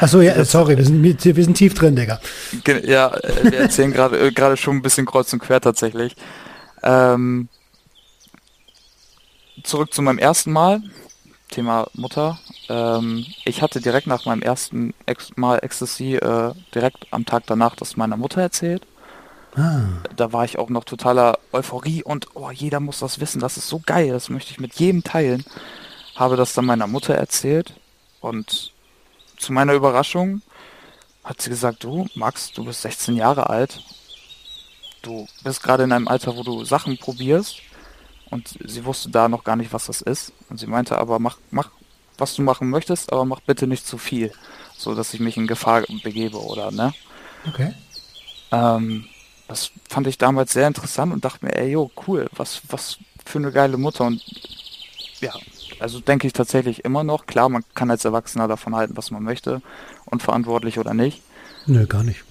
[0.00, 2.20] Achso, ja, sorry, wir sind, wir sind tief drin, Digga.
[2.84, 6.16] Ja, äh, wir erzählen gerade äh, gerade schon ein bisschen kreuz und quer tatsächlich.
[6.82, 7.48] Ähm,
[9.62, 10.82] zurück zu meinem ersten Mal,
[11.50, 12.38] Thema Mutter.
[12.68, 17.74] Ähm, ich hatte direkt nach meinem ersten Ex Mal Ecstasy äh, direkt am Tag danach
[17.76, 18.86] das meiner Mutter erzählt.
[19.56, 19.82] Ah,
[20.14, 23.68] Da war ich auch noch totaler Euphorie und oh, jeder muss das wissen, das ist
[23.68, 25.44] so geil, das möchte ich mit jedem teilen.
[26.14, 27.74] Habe das dann meiner Mutter erzählt
[28.20, 28.72] und
[29.38, 30.42] zu meiner Überraschung
[31.24, 33.82] hat sie gesagt, du Max, du bist 16 Jahre alt,
[35.02, 37.58] du bist gerade in einem Alter, wo du Sachen probierst
[38.30, 41.38] und sie wusste da noch gar nicht, was das ist und sie meinte aber, mach,
[41.50, 41.70] mach,
[42.18, 44.32] was du machen möchtest, aber mach bitte nicht zu viel,
[44.76, 46.92] so dass ich mich in Gefahr begebe oder ne?
[47.48, 47.74] okay.
[48.52, 49.06] Ähm,
[49.48, 53.38] das fand ich damals sehr interessant und dachte mir, ey, jo, cool, was, was für
[53.38, 54.04] eine geile Mutter.
[54.04, 54.22] Und
[55.20, 55.32] ja,
[55.80, 57.26] also denke ich tatsächlich immer noch.
[57.26, 59.60] Klar, man kann als Erwachsener davon halten, was man möchte,
[60.04, 61.20] unverantwortlich oder nicht.
[61.66, 62.24] Nö, gar nicht.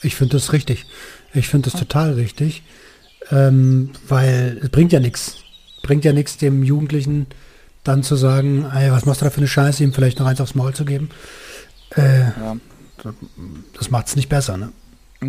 [0.00, 0.86] Ich finde das richtig.
[1.34, 2.62] Ich finde das total richtig,
[3.30, 5.36] ähm, weil es bringt ja nichts.
[5.82, 7.26] Bringt ja nichts dem Jugendlichen
[7.82, 10.40] dann zu sagen, ey, was machst du da für eine Scheiße, ihm vielleicht noch eins
[10.40, 11.10] aufs Maul zu geben.
[11.96, 12.56] Äh, Ja,
[13.74, 14.72] das macht es nicht besser, ne?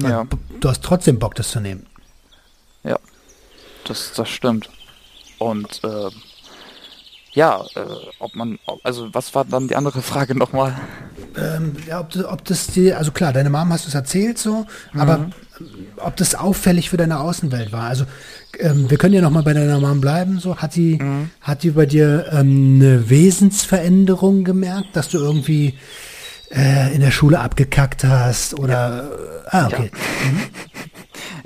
[0.02, 0.26] Ja
[0.62, 1.86] Du hast trotzdem Bock, das zu nehmen.
[3.88, 4.70] das, das stimmt.
[5.38, 6.10] Und äh,
[7.34, 7.86] ja, äh,
[8.20, 10.76] ob man, also was war dann die andere Frage nochmal?
[11.38, 14.38] Ähm, ja, ob, das- ob das dir, also klar, deine Mom hast du es erzählt
[14.38, 15.34] so, aber ähm,
[15.98, 17.84] ob das auffällig für deine Außenwelt war.
[17.84, 18.06] Also
[18.60, 20.40] ähm, wir können ja nochmal bei deiner Mom bleiben.
[20.40, 21.00] So hat die,
[21.42, 25.76] hat die bei dir ähm, eine Wesensveränderung gemerkt, dass du irgendwie
[26.52, 29.10] äh, in der Schule abgekackt hast oder
[29.46, 29.92] äh, ah okay.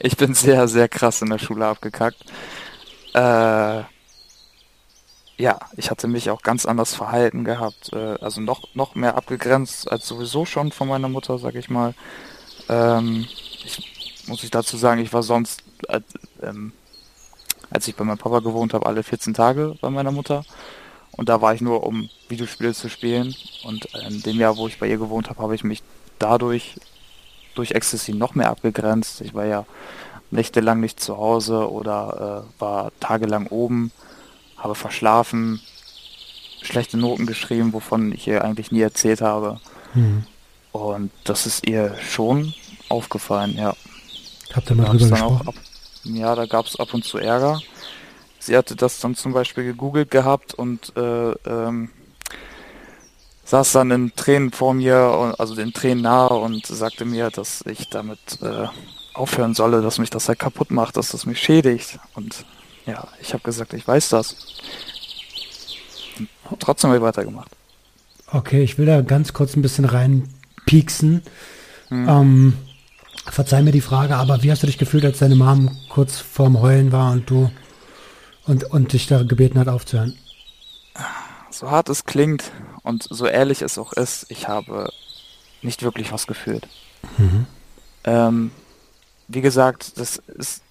[0.02, 2.24] Ich bin sehr, sehr krass in der Schule abgekackt.
[3.13, 3.84] Äh,
[5.38, 7.91] ja, ich hatte mich auch ganz anders verhalten gehabt.
[7.93, 11.93] Äh, also noch, noch mehr abgegrenzt als sowieso schon von meiner Mutter, sag ich mal.
[12.69, 13.26] Ähm,
[13.65, 13.98] ich
[14.29, 16.01] muss ich dazu sagen, ich war sonst, äh,
[16.41, 16.71] ähm,
[17.69, 20.45] als ich bei meinem Papa gewohnt habe, alle 14 Tage bei meiner Mutter.
[21.11, 23.35] Und da war ich nur, um Videospiele zu spielen.
[23.63, 25.83] Und in dem Jahr, wo ich bei ihr gewohnt habe, habe ich mich
[26.19, 26.75] dadurch
[27.55, 29.21] durch Ecstasy noch mehr abgegrenzt.
[29.21, 29.65] Ich war ja
[30.31, 33.91] nächtelang nicht zu Hause oder äh, war tagelang oben,
[34.57, 35.59] habe verschlafen,
[36.61, 39.59] schlechte Noten geschrieben, wovon ich ihr eigentlich nie erzählt habe.
[39.93, 40.23] Hm.
[40.71, 42.53] Und das ist ihr schon
[42.89, 43.73] aufgefallen, ja.
[44.53, 45.47] Habt ihr mal Da drüber gesprochen?
[45.47, 45.55] ab,
[46.03, 47.62] ja, da gab es ab und zu Ärger.
[48.39, 51.89] Sie hatte das dann zum Beispiel gegoogelt gehabt und äh, ähm,
[53.45, 57.89] saß dann in Tränen vor mir, also den Tränen nahe und sagte mir, dass ich
[57.89, 58.67] damit äh,
[59.13, 61.99] aufhören solle, dass mich das halt kaputt macht, dass das mich schädigt.
[62.13, 62.45] Und
[62.85, 64.35] ja, ich habe gesagt, ich weiß das.
[66.49, 67.51] Und trotzdem habe ich weitergemacht.
[68.31, 71.23] Okay, ich will da ganz kurz ein bisschen reinpieksen.
[71.89, 72.09] Hm.
[72.09, 72.53] Ähm,
[73.25, 76.62] verzeih mir die Frage, aber wie hast du dich gefühlt, als deine Mom kurz vorm
[76.62, 77.51] Heulen war und du
[78.45, 80.17] und, und dich da gebeten hat aufzuhören?
[81.51, 82.51] So hart es klingt
[82.84, 84.89] und so ehrlich es auch ist, ich habe
[85.62, 86.67] nicht wirklich was gefühlt.
[87.17, 87.45] Mhm.
[88.05, 88.51] Ähm,
[89.27, 90.63] wie gesagt, das ist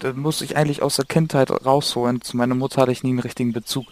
[0.00, 2.20] das muss ich eigentlich aus der Kindheit rausholen.
[2.22, 3.86] Zu meiner Mutter hatte ich nie einen richtigen Bezug.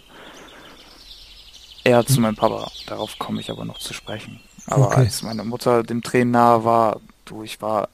[1.85, 2.71] Eher zu meinem Papa.
[2.87, 4.40] Darauf komme ich aber noch zu sprechen.
[4.66, 5.01] Aber Okay.
[5.01, 7.89] als meine Mutter dem Tränen nahe war, du, ich war,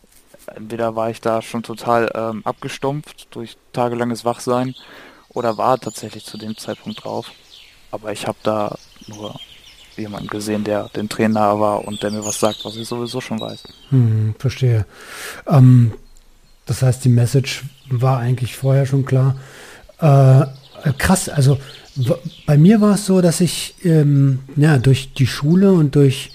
[0.54, 4.74] entweder war ich da schon total ähm, abgestumpft durch tagelanges Wachsein
[5.30, 7.30] oder war tatsächlich zu dem Zeitpunkt drauf.
[7.90, 9.38] Aber ich habe da nur
[9.96, 13.40] jemanden gesehen, der den nahe war und der mir was sagt, was ich sowieso schon
[13.40, 13.64] weiß.
[13.90, 14.86] Hm, verstehe.
[15.46, 15.92] Ähm,
[16.66, 19.36] das heißt, die Message war eigentlich vorher schon klar.
[19.98, 20.46] Äh,
[20.98, 21.58] krass, also
[22.46, 26.30] bei mir war es so, dass ich ähm, ja, durch die Schule und durch,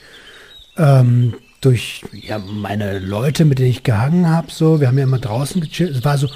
[0.78, 5.20] ähm, durch ja, meine Leute, mit denen ich gehangen habe, so, wir haben ja immer
[5.20, 6.28] draußen gechillt, es war so,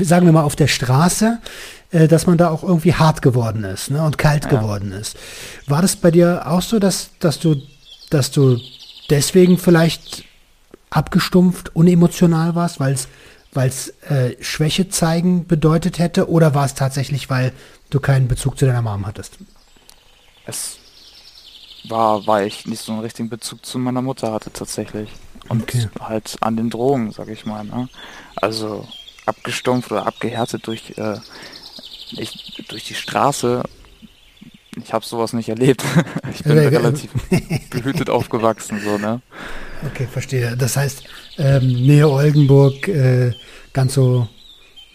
[0.00, 1.38] sagen wir mal, auf der Straße,
[1.90, 4.50] äh, dass man da auch irgendwie hart geworden ist ne, und kalt Ja.
[4.50, 5.16] geworden ist.
[5.66, 7.56] War das bei dir auch so, dass, dass du,
[8.08, 8.58] dass du
[9.10, 10.24] deswegen vielleicht
[10.88, 13.08] abgestumpft, unemotional warst, weil es
[13.52, 17.52] weil es äh, Schwäche zeigen bedeutet hätte oder war es tatsächlich, weil
[17.90, 19.38] du keinen Bezug zu deiner Mom hattest?
[20.46, 20.78] Es
[21.84, 25.10] war, weil ich nicht so einen richtigen Bezug zu meiner Mutter hatte tatsächlich.
[25.48, 25.88] Und Okay.
[26.00, 27.64] halt an den Drogen, sag ich mal.
[27.64, 27.88] Ne?
[28.36, 28.86] Also
[29.26, 31.18] abgestumpft oder abgehärtet durch, äh,
[32.12, 33.62] ich, durch die Straße.
[34.76, 35.84] Ich habe sowas nicht erlebt.
[36.30, 37.10] ich bin Äh, äh, relativ
[37.70, 39.20] behütet aufgewachsen, so, ne?
[39.82, 40.56] Okay, verstehe.
[40.56, 41.04] Das heißt,
[41.38, 43.32] ähm, Nähe Oldenburg, äh,
[43.72, 44.28] ganz so,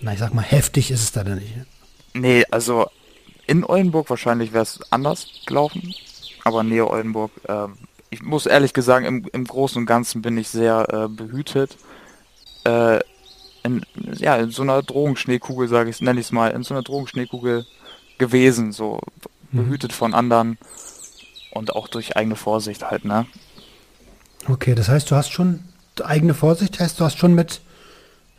[0.02, 1.56] na ich sag mal, heftig ist es da dann nicht.
[1.56, 1.66] ne?
[2.14, 2.88] Nee, also
[3.48, 5.94] in Oldenburg wahrscheinlich wäre es anders gelaufen,
[6.46, 7.74] aber Nähe Oldenburg, ähm,
[8.10, 11.76] ich muss ehrlich gesagt, im, im Großen und Ganzen bin ich sehr äh, behütet.
[12.64, 13.00] Äh,
[13.64, 13.82] in,
[14.14, 17.66] ja, in so einer Drogenschneekugel, sage ich, nenne ich es mal, in so einer Drogenschneekugel
[18.20, 19.02] gewesen, so
[19.52, 20.58] behütet von anderen
[21.52, 23.26] und auch durch eigene Vorsicht halt, ne?
[24.48, 25.64] Okay, das heißt, du hast schon
[26.04, 27.62] eigene Vorsicht, heißt du hast schon mit,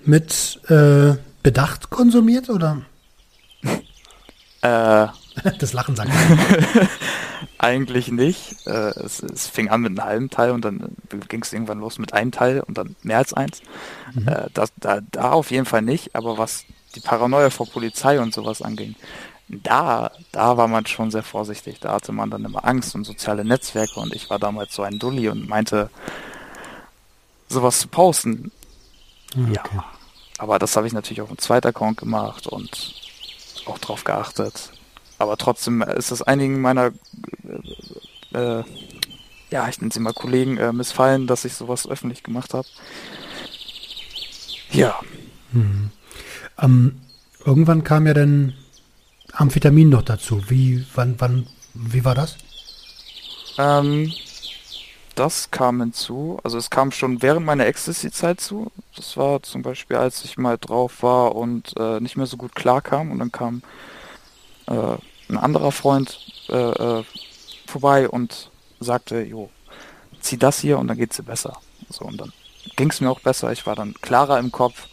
[0.05, 2.83] mit äh, Bedacht konsumiert oder?
[4.63, 5.09] Äh,
[5.59, 6.11] Das Lachen sagt.
[7.59, 8.67] Eigentlich nicht.
[8.67, 10.97] Äh, es, es fing an mit einem halben Teil und dann
[11.29, 13.61] ging es irgendwann los mit einem Teil und dann mehr als eins.
[14.27, 18.35] Äh, das, da, da auf jeden Fall nicht, aber was die Paranoia vor Polizei und
[18.35, 18.95] sowas anging,
[19.49, 21.79] da, da war man schon sehr vorsichtig.
[21.81, 24.99] Da hatte man dann immer Angst und soziale Netzwerke und ich war damals so ein
[24.99, 25.91] Dulli und meinte,
[27.49, 28.51] sowas zu posten.
[29.35, 29.65] Ja.
[29.65, 29.81] Okay.
[30.39, 32.95] Aber das habe ich natürlich auf dem zweiten Account gemacht und
[33.67, 34.73] auch drauf geachtet.
[35.19, 36.93] Aber trotzdem ist es einigen meiner,
[38.33, 38.65] äh, äh,
[39.51, 42.69] ja, ich nenne sie mal Kollegen, äh, missfallen, dass ich sowas öffentlich gemacht habe.
[44.71, 45.01] Ja,
[46.59, 47.01] Ähm,
[47.45, 48.55] irgendwann kam ja dann
[49.33, 50.43] Amphetamin noch dazu.
[50.51, 52.39] Wie, wann, wann, wie war das?
[53.59, 54.13] ähm,
[55.15, 56.39] das kam hinzu.
[56.45, 58.71] Also es kam schon während meiner Ecstasy-Zeit zu.
[58.97, 62.55] Das war zum Beispiel, als ich mal drauf war und äh, nicht mehr so gut
[62.55, 63.63] klar kam und dann kam
[64.67, 64.97] äh,
[65.29, 67.05] ein anderer Freund äh, äh,
[67.67, 68.51] vorbei und
[68.81, 69.51] sagte, jo,
[70.21, 71.61] zieh das hier und dann geht's dir besser.
[71.89, 72.33] So und dann
[72.77, 73.53] ging's mir auch besser.
[73.53, 74.89] Ich war dann klarer im Kopf.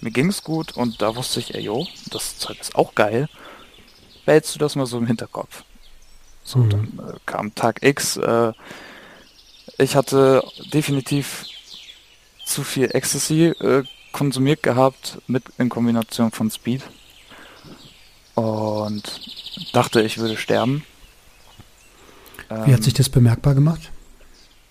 [0.00, 3.28] Mir ging's gut und da wusste ich, ey, jo, das Zeug ist auch geil.
[4.24, 5.64] Behältst du das mal so im Hinterkopf?
[6.44, 6.70] So, Mhm.
[6.70, 8.16] dann äh, kam Tag X.
[8.16, 8.52] Äh,
[9.78, 11.46] ich hatte definitiv
[12.44, 16.82] zu viel Ecstasy äh, konsumiert gehabt mit in Kombination von Speed
[18.38, 19.20] und
[19.72, 20.84] dachte, ich würde sterben.
[22.64, 23.90] Wie hat sich das bemerkbar gemacht?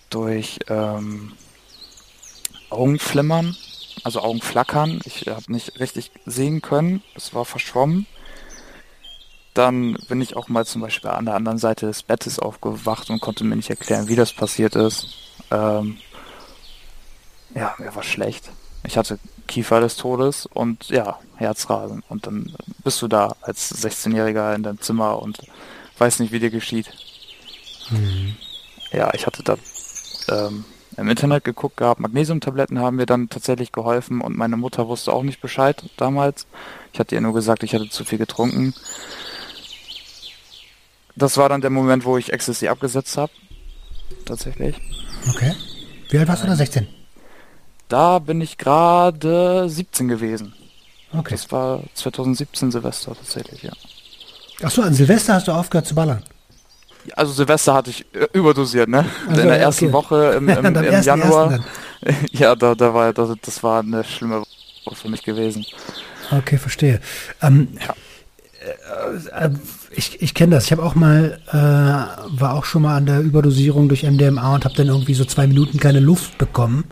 [0.09, 1.33] durch ähm,
[2.69, 3.55] Augenflimmern,
[4.03, 5.01] also Augenflackern.
[5.05, 7.03] Ich habe nicht richtig sehen können.
[7.15, 8.05] Es war verschwommen.
[9.53, 13.21] Dann bin ich auch mal zum Beispiel an der anderen Seite des Bettes aufgewacht und
[13.21, 15.07] konnte mir nicht erklären, wie das passiert ist.
[15.49, 15.97] Ähm,
[17.55, 18.51] ja, mir war schlecht.
[18.87, 22.03] Ich hatte Kiefer des Todes und ja, Herzrasen.
[22.07, 25.39] Und dann bist du da als 16-Jähriger in deinem Zimmer und
[25.97, 26.89] weiß nicht, wie dir geschieht.
[28.91, 29.57] Ja, ich hatte da
[30.29, 30.63] ähm,
[30.95, 31.99] im Internet geguckt gehabt.
[31.99, 36.47] Magnesiumtabletten haben mir dann tatsächlich geholfen und meine Mutter wusste auch nicht Bescheid damals.
[36.93, 38.73] Ich hatte ihr nur gesagt, ich hatte zu viel getrunken.
[41.15, 43.31] Das war dann der Moment, wo ich Ecstasy abgesetzt habe.
[44.25, 44.77] Tatsächlich.
[45.29, 45.53] Okay.
[46.09, 46.55] Wie alt warst du da?
[46.55, 46.87] 16?
[47.87, 50.53] Da bin ich gerade 17 gewesen.
[51.13, 51.35] Okay.
[51.35, 53.71] Das war 2017 Silvester tatsächlich, ja.
[54.61, 56.23] Achso, an Silvester hast du aufgehört zu ballern.
[57.15, 59.05] Also Silvester hatte ich äh, überdosiert, ne?
[59.29, 59.93] Also, In der ersten okay.
[59.93, 61.03] Woche im, im, im 1.1.
[61.05, 61.49] Januar.
[61.49, 61.65] dann.
[62.31, 64.43] ja, da, da war das, das war eine schlimme
[64.85, 65.65] Woche für mich gewesen.
[66.31, 66.99] Okay, verstehe.
[67.41, 67.95] Ähm, Ja.
[69.39, 69.49] äh, äh,
[69.91, 70.65] ich, ich kenne das.
[70.65, 74.65] Ich habe auch mal, äh, war auch schon mal an der Überdosierung durch MDMA und
[74.65, 76.85] habe dann irgendwie so zwei Minuten keine Luft bekommen.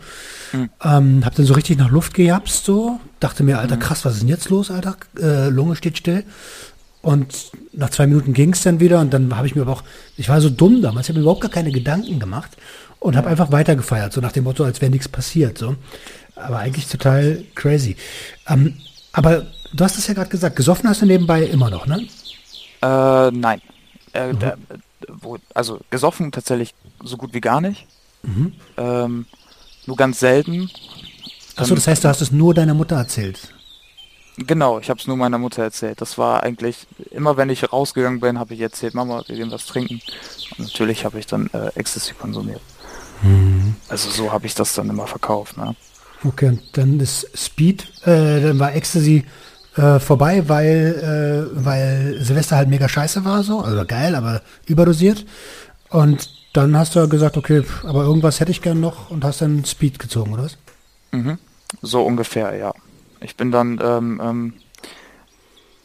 [0.52, 0.70] Mhm.
[0.82, 3.00] Ähm, hab dann so richtig nach Luft gejapst, so.
[3.20, 3.80] Dachte mir, Alter, hm.
[3.80, 4.96] krass, was ist denn jetzt los, Alter?
[5.20, 6.24] Äh, Lunge steht still.
[7.02, 9.84] Und nach zwei Minuten ging es dann wieder und dann habe ich mir aber auch,
[10.16, 12.56] ich war so dumm damals, ich habe mir überhaupt gar keine Gedanken gemacht
[12.98, 15.56] und habe einfach weitergefeiert, so nach dem Motto, als wäre nichts passiert.
[15.56, 15.76] So.
[16.34, 17.96] Aber eigentlich total crazy.
[18.48, 18.74] Ähm,
[19.12, 22.06] aber du hast es ja gerade gesagt, gesoffen hast du nebenbei immer noch, ne?
[22.82, 23.60] Äh, nein.
[24.12, 24.38] Äh, mhm.
[24.38, 24.58] der,
[25.08, 27.86] wo, also gesoffen tatsächlich so gut wie gar nicht.
[28.22, 28.52] Mhm.
[28.76, 29.26] Ähm,
[29.86, 30.70] nur ganz selten.
[31.56, 33.54] Achso, das heißt, du hast es nur deiner Mutter erzählt?
[34.38, 36.00] Genau, ich habe es nur meiner Mutter erzählt.
[36.02, 39.64] Das war eigentlich, immer wenn ich rausgegangen bin, habe ich erzählt, Mama, wir gehen was
[39.64, 40.00] trinken.
[40.58, 42.60] Und natürlich habe ich dann äh, Ecstasy konsumiert.
[43.22, 43.76] Mhm.
[43.88, 45.56] Also so habe ich das dann immer verkauft.
[45.56, 45.74] Ne?
[46.24, 49.24] Okay, und dann ist Speed, äh, dann war Ecstasy
[49.76, 55.24] äh, vorbei, weil, äh, weil Silvester halt mega scheiße war, so, also geil, aber überdosiert.
[55.90, 59.64] Und dann hast du gesagt, okay, aber irgendwas hätte ich gern noch und hast dann
[59.64, 60.56] Speed gezogen, oder was?
[61.12, 61.38] Mhm.
[61.82, 62.72] So ungefähr, ja
[63.20, 64.54] ich bin dann, ähm, ähm,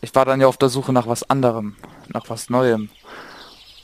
[0.01, 1.75] ich war dann ja auf der Suche nach was anderem,
[2.10, 2.89] nach was Neuem.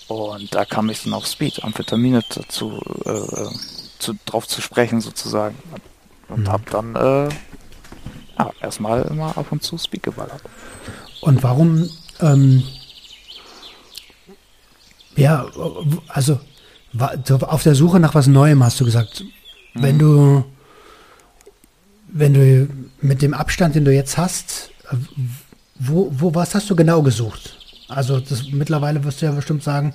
[0.07, 3.49] Und da kam ich dann auf Speed, Amphetamine dazu, äh, äh,
[3.99, 5.57] zu, drauf zu sprechen sozusagen.
[6.29, 6.51] Und mhm.
[6.51, 7.29] hab dann äh,
[8.37, 10.41] ja, erstmal immer ab und zu Speed geballert.
[11.21, 11.89] Und warum,
[12.21, 12.63] ähm,
[15.15, 15.45] ja,
[16.07, 16.39] also
[17.41, 19.23] auf der Suche nach was Neuem hast du gesagt.
[19.73, 19.83] Mhm.
[19.83, 20.45] Wenn du
[22.07, 22.69] wenn du
[23.01, 24.71] mit dem Abstand, den du jetzt hast,
[25.75, 27.57] wo, wo, was hast du genau gesucht?
[27.87, 29.93] Also das, mittlerweile wirst du ja bestimmt sagen,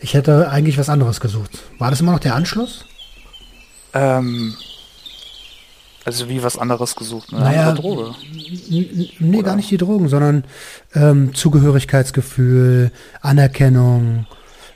[0.00, 1.62] ich hätte eigentlich was anderes gesucht.
[1.78, 2.84] War das immer noch der Anschluss?
[3.92, 4.54] Ähm,
[6.04, 7.32] also wie was anderes gesucht?
[7.32, 8.14] Eine naja, Droge?
[8.68, 9.42] Nee, Oder?
[9.42, 10.44] gar nicht die Drogen, sondern
[10.94, 12.90] ähm, Zugehörigkeitsgefühl,
[13.22, 14.26] Anerkennung,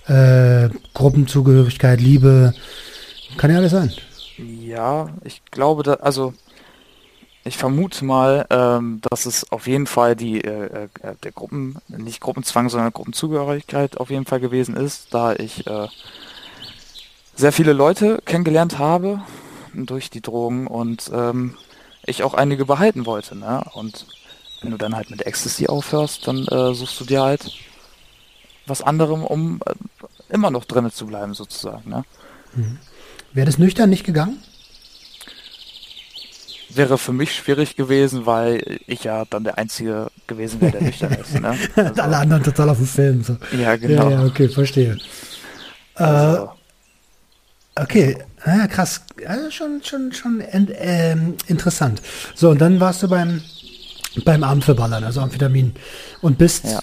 [0.06, 2.54] äh, Gruppenzugehörigkeit, Liebe.
[3.36, 3.92] Kann ja alles sein.
[4.38, 6.32] Ja, ich glaube, da, also
[7.44, 12.20] ich vermute mal, ähm, dass es auf jeden Fall die äh, äh, der Gruppen, nicht
[12.20, 15.88] Gruppenzwang, sondern Gruppenzugehörigkeit auf jeden Fall gewesen ist, da ich äh,
[17.34, 19.20] sehr viele Leute kennengelernt habe
[19.74, 21.56] durch die Drogen und ähm,
[22.04, 23.36] ich auch einige behalten wollte.
[23.36, 23.62] Ne?
[23.74, 24.06] Und
[24.62, 27.52] wenn du dann halt mit Ecstasy aufhörst, dann äh, suchst du dir halt
[28.66, 29.74] was anderem, um äh,
[30.32, 31.88] immer noch drinnen zu bleiben, sozusagen.
[31.88, 32.04] Ne?
[32.54, 32.78] Mhm.
[33.32, 34.42] Wäre das nüchtern nicht gegangen?
[36.70, 41.12] wäre für mich schwierig gewesen, weil ich ja dann der Einzige gewesen wäre, der nüchtern
[41.12, 41.34] ist.
[41.34, 41.58] Ne?
[41.76, 43.22] Also, Alle anderen total auf dem Film.
[43.22, 43.36] So.
[43.56, 44.10] Ja, genau.
[44.10, 44.98] Ja, ja okay, verstehe.
[45.94, 46.50] Also.
[47.74, 49.02] Äh, okay, ja, krass.
[49.26, 52.02] Also schon, schon, schon äh, interessant.
[52.34, 53.42] So, und dann warst du beim,
[54.24, 55.74] beim Ampelballern, also Amphetamin,
[56.20, 56.80] und bist ja.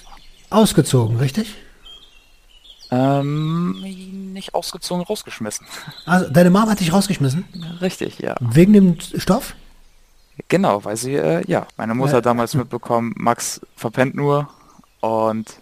[0.50, 1.54] ausgezogen, richtig?
[2.90, 3.80] Ähm,
[4.32, 5.66] nicht ausgezogen, rausgeschmissen.
[6.06, 7.44] Also, deine Mom hat dich rausgeschmissen?
[7.80, 8.36] Richtig, ja.
[8.40, 9.54] Wegen dem Stoff?
[10.48, 14.48] Genau, weil sie, äh, ja, meine Mutter hat damals mitbekommen, Max verpennt nur
[15.00, 15.60] und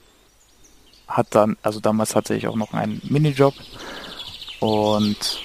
[1.07, 3.55] hat dann, also damals hatte ich auch noch einen Minijob
[4.61, 5.41] und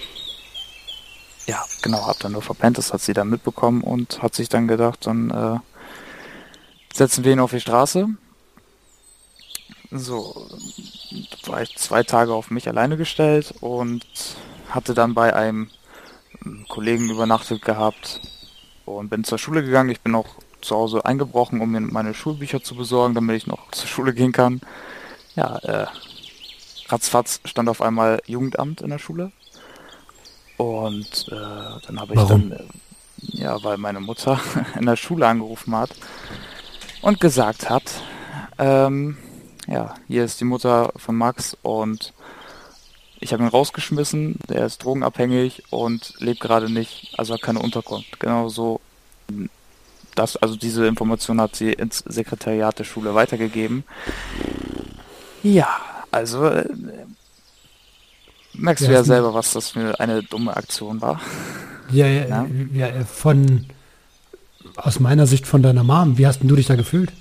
[1.49, 4.67] ja, genau, hab dann nur verpennt, das hat sie dann mitbekommen und hat sich dann
[4.67, 5.59] gedacht, dann äh,
[6.93, 8.07] setzen wir ihn auf die Straße.
[9.91, 10.47] So,
[11.45, 14.05] war ich zwei Tage auf mich alleine gestellt und
[14.69, 15.69] hatte dann bei einem
[16.67, 18.21] Kollegen übernachtet gehabt,
[18.97, 19.89] und bin zur Schule gegangen.
[19.89, 20.27] Ich bin auch
[20.62, 24.31] zu Hause eingebrochen, um mir meine Schulbücher zu besorgen, damit ich noch zur Schule gehen
[24.31, 24.62] kann.
[25.35, 25.88] Ja, äh,
[26.88, 29.31] ratzfatz stand auf einmal Jugendamt in der Schule.
[30.59, 32.49] Und äh, dann habe ich Warum?
[32.49, 32.63] dann, äh,
[33.31, 34.41] ja, weil meine Mutter
[34.77, 35.91] in der Schule angerufen hat
[37.01, 37.83] und gesagt hat,
[38.57, 39.17] ähm,
[39.67, 42.13] ja, hier ist die Mutter von Max und
[43.21, 48.19] ich habe ihn rausgeschmissen, der ist drogenabhängig und lebt gerade nicht, also hat keine Unterkunft.
[48.19, 48.81] Genau so.
[50.13, 53.85] Das, also diese Information hat sie ins Sekretariat der Schule weitergegeben.
[55.41, 55.69] Ja,
[56.11, 56.65] also äh,
[58.53, 61.21] merkst ja, du ja selber, was das für eine dumme Aktion war.
[61.91, 63.65] Ja, ja, ja, von
[64.75, 67.12] aus meiner Sicht von deiner Mom, wie hast denn du dich da gefühlt?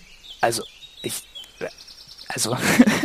[0.40, 0.62] Also,
[1.02, 1.22] ich
[2.28, 2.56] also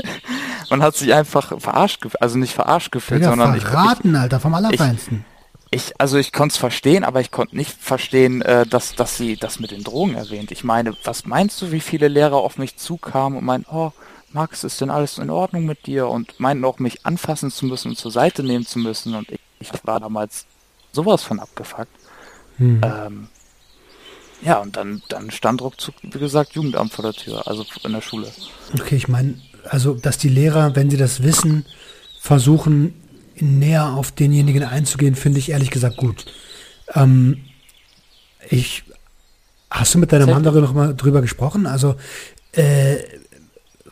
[0.70, 4.20] man hat sich einfach verarscht gefühlt, also nicht verarscht gefühlt, ja, sondern verraten, ich, ich,
[4.20, 5.26] Alter, vom Allerfeinsten.
[5.72, 9.18] Ich, ich also ich konnte es verstehen, aber ich konnte nicht verstehen, äh, dass, dass
[9.18, 10.52] sie das mit den Drogen erwähnt.
[10.52, 13.92] Ich meine, was meinst du, wie viele Lehrer auf mich zukamen und meinen, oh,
[14.34, 16.08] Max, ist denn alles in Ordnung mit dir?
[16.08, 19.16] Und meinten auch, mich anfassen zu müssen und zur Seite nehmen zu müssen.
[19.16, 20.46] Und ich, ich war damals
[20.92, 21.92] sowas von abgefuckt.
[22.58, 22.82] Hm.
[22.84, 23.28] Ähm,
[24.42, 28.02] ja, und dann, dann stand ruckzuck, wie gesagt, Jugendamt vor der Tür, also in der
[28.02, 28.28] Schule.
[28.74, 29.36] Okay, ich meine,
[29.70, 31.66] also dass die Lehrer, wenn sie das wissen,
[32.20, 32.94] versuchen
[33.36, 36.26] näher auf denjenigen einzugehen, finde ich ehrlich gesagt gut.
[36.94, 37.46] Ähm,
[38.50, 38.84] ich
[39.70, 41.66] hast du mit deiner Mann darüber noch mal drüber gesprochen?
[41.66, 41.96] Also
[42.52, 42.98] äh,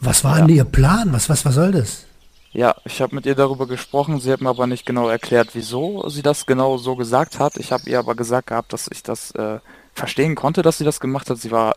[0.02, 0.46] was war ja.
[0.46, 1.14] denn ihr Plan?
[1.14, 2.06] Was was was soll das?
[2.54, 4.20] Ja, ich habe mit ihr darüber gesprochen.
[4.20, 7.56] Sie hat mir aber nicht genau erklärt, wieso sie das genau so gesagt hat.
[7.56, 9.60] Ich habe ihr aber gesagt gehabt, dass ich das äh,
[9.94, 11.38] verstehen konnte, dass sie das gemacht hat.
[11.38, 11.76] Sie war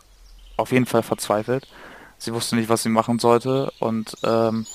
[0.57, 1.65] auf jeden Fall verzweifelt.
[2.17, 4.65] Sie wusste nicht, was sie machen sollte und ähm,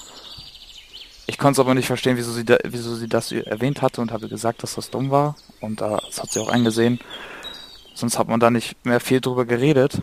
[1.27, 4.13] ich konnte es aber nicht verstehen, wieso sie, da, wieso sie das erwähnt hatte und
[4.13, 6.99] habe gesagt, dass das dumm war und äh, das hat sie auch eingesehen.
[7.95, 10.03] Sonst hat man da nicht mehr viel drüber geredet.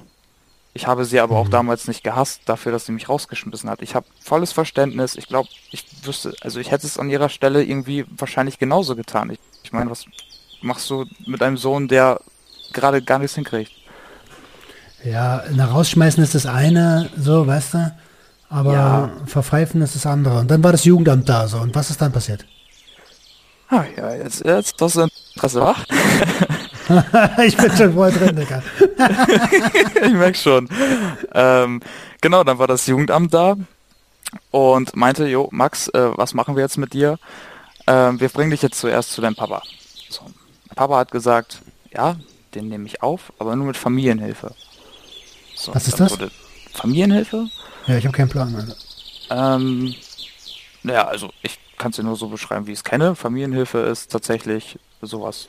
[0.73, 1.51] Ich habe sie aber auch mhm.
[1.51, 3.81] damals nicht gehasst dafür, dass sie mich rausgeschmissen hat.
[3.81, 5.15] Ich habe volles Verständnis.
[5.15, 9.31] Ich glaube, ich wüsste, also ich hätte es an ihrer Stelle irgendwie wahrscheinlich genauso getan.
[9.31, 10.05] Ich, ich meine, was
[10.61, 12.21] machst du mit einem Sohn, der
[12.73, 13.71] gerade gar nichts hinkriegt?
[15.03, 17.95] Ja, na, rausschmeißen ist das eine, so, weißt du?
[18.49, 19.11] Aber ja.
[19.25, 20.39] verpfeifen ist das andere.
[20.39, 21.57] Und dann war das Jugendamt da, so.
[21.57, 22.45] Und was ist dann passiert?
[23.69, 25.83] Ah, ja, jetzt, jetzt das Interesse wach.
[27.45, 28.63] ich bin schon voll drin, Digga.
[30.05, 30.69] ich merke schon.
[31.33, 31.81] Ähm,
[32.21, 33.57] genau, dann war das Jugendamt da
[34.51, 37.19] und meinte, jo, Max, äh, was machen wir jetzt mit dir?
[37.87, 39.61] Ähm, wir bringen dich jetzt zuerst zu deinem Papa.
[40.09, 40.21] So.
[40.75, 41.61] Papa hat gesagt,
[41.91, 42.15] ja,
[42.55, 44.53] den nehme ich auf, aber nur mit Familienhilfe.
[45.55, 46.17] So, Was ist das?
[46.73, 47.47] Familienhilfe?
[47.87, 48.55] Ja, ich habe keinen Plan.
[48.55, 48.73] Also.
[49.29, 49.93] Ähm,
[50.83, 53.15] naja, also ich kann es dir nur so beschreiben, wie ich es kenne.
[53.15, 55.47] Familienhilfe ist tatsächlich sowas,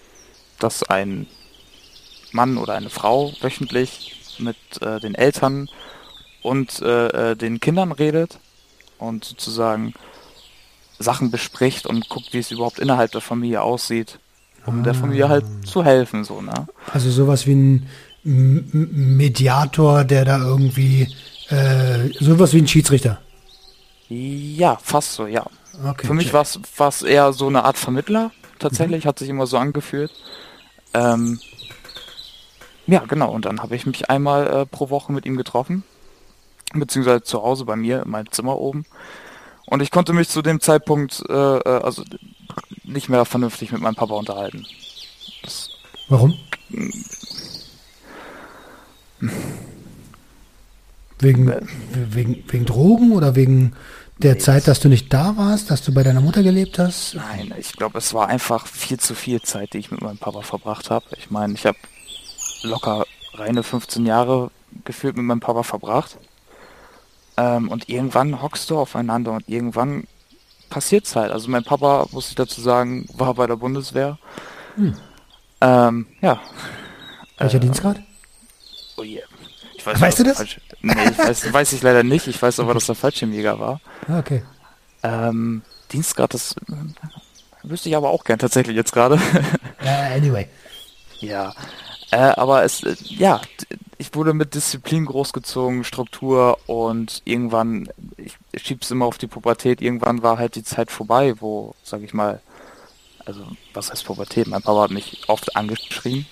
[0.59, 1.27] dass ein
[2.33, 5.69] Mann oder eine Frau wöchentlich mit äh, den Eltern
[6.43, 8.39] und äh, äh den Kindern redet
[8.99, 9.95] und sozusagen
[10.99, 14.19] Sachen bespricht und guckt, wie es überhaupt innerhalb der Familie aussieht,
[14.67, 14.83] um ah.
[14.83, 16.67] der Familie halt zu helfen, so, ne?
[16.93, 17.89] Also sowas wie ein
[18.25, 21.09] Mediator, der da irgendwie
[21.49, 23.21] äh, sowas wie ein Schiedsrichter.
[24.09, 25.47] Ja, fast so, ja.
[25.85, 29.09] Okay, Für mich war es eher so eine Art Vermittler, tatsächlich, mhm.
[29.09, 30.11] hat sich immer so angefühlt.
[30.95, 31.39] Ähm,
[32.87, 35.85] ja, genau, und dann habe ich mich einmal äh, pro Woche mit ihm getroffen,
[36.73, 38.87] beziehungsweise zu Hause bei mir in meinem Zimmer oben.
[39.67, 42.03] Und ich konnte mich zu dem Zeitpunkt äh, äh also
[42.85, 44.67] nicht mehr vernünftig mit meinem Papa unterhalten.
[45.43, 45.71] Das,
[46.09, 46.35] Warum?
[51.21, 51.53] Wegen,
[51.93, 53.75] wegen, wegen Drogen oder wegen
[54.19, 57.15] der nee, Zeit, dass du nicht da warst, dass du bei deiner Mutter gelebt hast?
[57.15, 60.43] Nein, ich glaube, es war einfach viel zu viel Zeit, die ich mit meinem Papa
[60.43, 61.07] verbracht habe.
[61.17, 61.79] Ich meine, ich habe
[62.63, 63.05] locker
[63.35, 64.51] reine 15 Jahre
[64.85, 66.19] gefühlt mit meinem Papa verbracht.
[67.37, 70.05] Ähm, und irgendwann hockst du aufeinander und irgendwann
[70.69, 71.33] passiert es halt.
[71.33, 74.19] Also mein Papa, muss ich dazu sagen, war bei der Bundeswehr.
[74.75, 74.97] Hm.
[75.61, 76.41] Ähm, ja.
[77.39, 78.01] Welcher äh, Dienstgrad?
[78.97, 79.23] Oh yeah.
[79.79, 80.37] Ich weiß, weißt du das?
[80.37, 82.27] Falsch, nee, ich weiß, weiß ich leider nicht.
[82.27, 83.81] Ich weiß aber, dass der Fallschirmjäger war.
[84.09, 84.43] Ah, okay.
[85.03, 85.63] Ähm,
[85.93, 86.73] Dienstgrad, das äh,
[87.63, 89.15] wüsste ich aber auch gern tatsächlich jetzt gerade.
[89.85, 90.49] uh, anyway.
[91.21, 91.55] Ja.
[92.11, 93.41] Äh, aber es, äh, ja,
[93.99, 99.81] ich wurde mit Disziplin großgezogen, Struktur und irgendwann, ich, ich schieb's immer auf die Pubertät,
[99.81, 102.41] irgendwann war halt die Zeit vorbei, wo, sag ich mal,
[103.27, 104.49] also was heißt Pubertät?
[104.49, 106.27] Mein Papa hat mich oft angeschrien.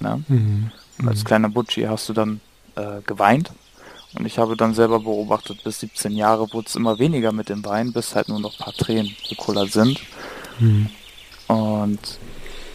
[0.00, 0.22] Ne?
[0.28, 0.70] Mhm.
[0.98, 1.24] Und als mhm.
[1.24, 2.40] kleiner Butschi hast du dann
[2.76, 3.52] äh, geweint.
[4.14, 7.64] Und ich habe dann selber beobachtet, bis 17 Jahre wurde es immer weniger mit dem
[7.64, 10.00] Wein, bis halt nur noch ein paar Tränen gekullert sind.
[10.58, 10.90] Mhm.
[11.48, 12.18] Und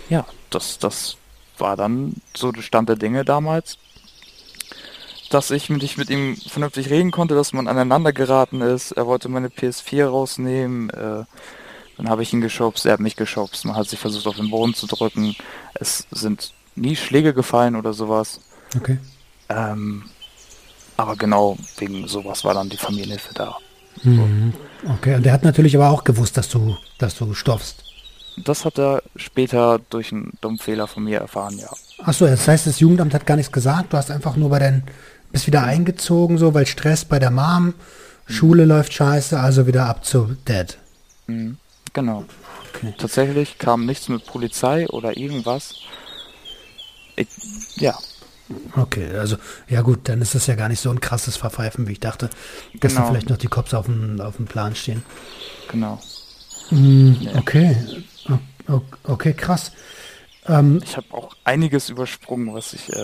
[0.09, 1.17] ja, das, das
[1.57, 3.77] war dann so der Stand der Dinge damals,
[5.29, 8.91] dass ich mit, mit ihm vernünftig reden konnte, dass man aneinander geraten ist.
[8.91, 10.89] Er wollte meine PS4 rausnehmen.
[10.89, 11.25] Äh,
[11.97, 13.65] dann habe ich ihn geschubst, er hat mich geschubst.
[13.65, 15.35] Man hat sich versucht, auf den Boden zu drücken.
[15.73, 18.39] Es sind nie Schläge gefallen oder sowas.
[18.75, 18.99] Okay.
[19.49, 20.03] Ähm,
[20.97, 23.57] aber genau wegen sowas war dann die Familienhilfe da.
[24.03, 24.53] Mhm.
[24.95, 27.83] Okay, und der hat natürlich aber auch gewusst, dass du, dass du stoffst.
[28.37, 31.69] Das hat er später durch einen dummen Fehler von mir erfahren, ja.
[32.03, 33.93] Achso, das heißt, das Jugendamt hat gar nichts gesagt.
[33.93, 34.83] Du hast einfach nur bei den,
[35.31, 37.73] bist wieder eingezogen, so, weil Stress bei der Mom, mhm.
[38.27, 40.77] Schule läuft scheiße, also wieder ab zu Dad.
[41.25, 41.57] Mhm.
[41.93, 42.25] Genau.
[42.75, 42.93] Okay.
[42.97, 45.75] Tatsächlich kam nichts mit Polizei oder irgendwas.
[47.15, 47.27] Ich,
[47.77, 47.97] ja.
[48.75, 49.37] Okay, also
[49.67, 52.29] ja gut, dann ist das ja gar nicht so ein krasses Verpfeifen, wie ich dachte,
[52.79, 53.05] dass genau.
[53.05, 55.03] da vielleicht noch die Cops auf dem, auf dem Plan stehen.
[55.69, 55.99] Genau.
[56.71, 57.75] Mm, okay,
[59.03, 59.71] okay, krass.
[60.47, 63.01] Ähm, ich habe auch einiges übersprungen, was ich äh,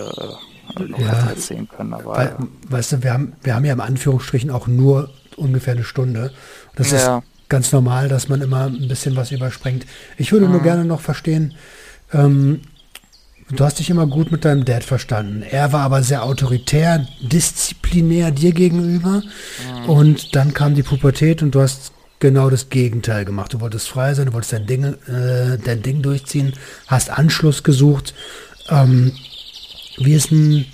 [0.86, 1.92] noch ja, erzählen kann.
[1.92, 2.38] Aber, weil, ja.
[2.68, 6.32] Weißt du, wir haben, wir haben ja im Anführungsstrichen auch nur ungefähr eine Stunde.
[6.74, 7.18] Das ja.
[7.18, 9.84] ist ganz normal, dass man immer ein bisschen was überspringt.
[10.16, 10.52] Ich würde mhm.
[10.52, 11.54] nur gerne noch verstehen,
[12.12, 12.62] ähm,
[13.50, 15.42] du hast dich immer gut mit deinem Dad verstanden.
[15.42, 19.22] Er war aber sehr autoritär, disziplinär dir gegenüber.
[19.82, 19.88] Mhm.
[19.88, 23.52] Und dann kam die Pubertät und du hast genau das Gegenteil gemacht.
[23.52, 26.54] Du wolltest frei sein, du wolltest dein Ding, äh, dein Ding durchziehen,
[26.86, 28.14] hast Anschluss gesucht.
[28.70, 29.12] Ähm,
[29.98, 30.64] wie ist denn,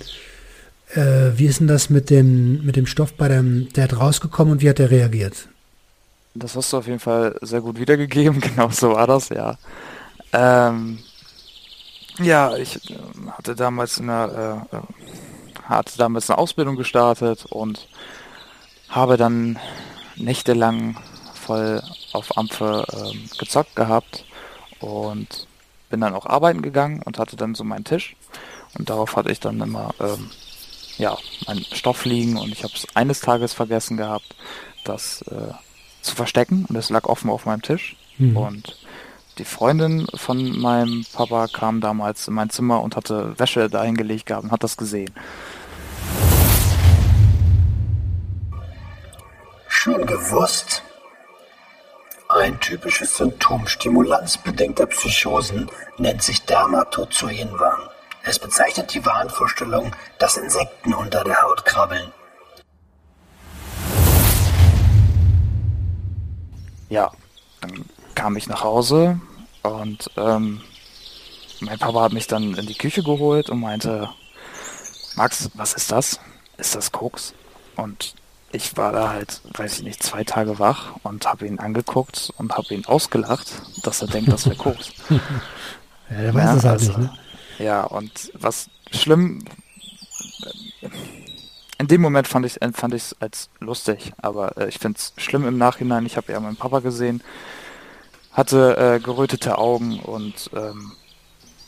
[0.93, 4.61] äh, wie ist denn das mit dem, mit dem Stoff bei deinem Dad rausgekommen und
[4.61, 5.47] wie hat er reagiert?
[6.33, 9.57] Das hast du auf jeden Fall sehr gut wiedergegeben, genau so war das, ja.
[10.31, 10.99] Ähm,
[12.19, 12.97] ja, ich äh,
[13.31, 14.77] hatte damals eine, äh,
[15.63, 17.87] hatte damals eine Ausbildung gestartet und
[18.89, 19.59] habe dann
[20.15, 20.97] nächtelang
[21.33, 21.81] voll
[22.13, 24.25] auf Ampfe ähm, gezockt gehabt
[24.79, 25.47] und
[25.89, 28.15] bin dann auch arbeiten gegangen und hatte dann so meinen Tisch.
[28.77, 30.29] Und darauf hatte ich dann immer ähm,
[30.97, 34.35] ja meinen Stoff liegen und ich habe es eines Tages vergessen gehabt,
[34.83, 35.53] das äh,
[36.01, 36.65] zu verstecken.
[36.67, 37.95] Und es lag offen auf meinem Tisch.
[38.21, 38.37] Mhm.
[38.37, 38.77] und
[39.37, 44.25] die Freundin von meinem Papa kam damals in mein Zimmer und hatte Wäsche dahin gelegt
[44.25, 45.13] gehabt und hat das gesehen.
[49.67, 50.83] Schon gewusst?
[52.29, 57.89] Ein typisches Symptom stimulanzbedingter Psychosen nennt sich Dermatozoenwahn.
[58.23, 62.11] Es bezeichnet die Wahnvorstellung, dass Insekten unter der Haut krabbeln.
[66.89, 67.11] Ja,
[67.61, 67.85] dann
[68.21, 69.19] kam ich nach Hause
[69.63, 70.61] und ähm,
[71.59, 74.09] mein Papa hat mich dann in die Küche geholt und meinte,
[75.15, 76.19] Max, was ist das?
[76.57, 77.33] Ist das Koks?
[77.75, 78.13] Und
[78.51, 82.55] ich war da halt, weiß ich nicht, zwei Tage wach und habe ihn angeguckt und
[82.55, 83.47] habe ihn ausgelacht,
[83.81, 84.91] dass er denkt, das wäre Koks.
[85.09, 87.17] ja, der weiß ja, es halt also, nicht, ne?
[87.57, 89.43] Ja, und was schlimm,
[91.79, 95.47] in dem Moment fand ich es fand als lustig, aber äh, ich finde es schlimm
[95.47, 96.05] im Nachhinein.
[96.05, 97.23] Ich habe ja meinen Papa gesehen,
[98.33, 100.93] hatte äh, gerötete Augen und ähm,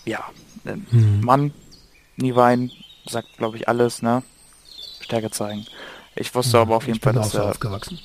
[0.05, 0.23] ja,
[0.63, 1.21] mhm.
[1.21, 1.53] Mann,
[2.17, 2.71] nie weinen,
[3.05, 4.23] sagt glaube ich alles, ne?
[5.01, 5.65] Stärke zeigen.
[6.15, 7.99] Ich wusste ja, aber auf jeden Fall, dass er aufgewachsen.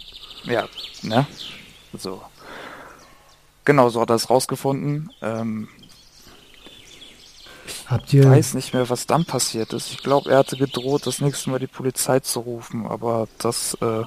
[0.45, 0.67] Ja,
[1.03, 1.27] ne?
[1.97, 2.23] So.
[3.65, 5.11] Genau, so hat er es rausgefunden.
[5.21, 5.69] Ähm,
[7.87, 8.23] Habt ihr...
[8.23, 9.91] Ich weiß nicht mehr, was dann passiert ist.
[9.91, 14.05] Ich glaube, er hatte gedroht, das nächste Mal die Polizei zu rufen, aber das, äh,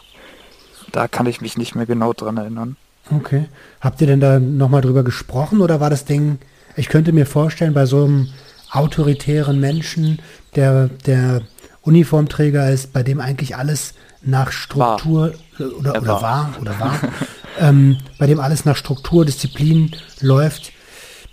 [0.91, 2.75] da kann ich mich nicht mehr genau dran erinnern.
[3.11, 3.45] Okay.
[3.79, 6.39] Habt ihr denn da nochmal drüber gesprochen oder war das Ding,
[6.75, 8.29] ich könnte mir vorstellen, bei so einem
[8.71, 10.19] autoritären Menschen,
[10.55, 11.41] der, der
[11.81, 15.71] Uniformträger ist, bei dem eigentlich alles nach Struktur war.
[15.79, 16.21] oder, oder war.
[16.21, 16.99] war oder war,
[17.59, 20.71] ähm, bei dem alles nach Struktur, Disziplin läuft,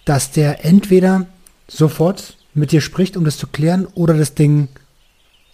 [0.05, 1.27] dass der entweder
[1.69, 4.69] sofort mit dir spricht, um das zu klären, oder das Ding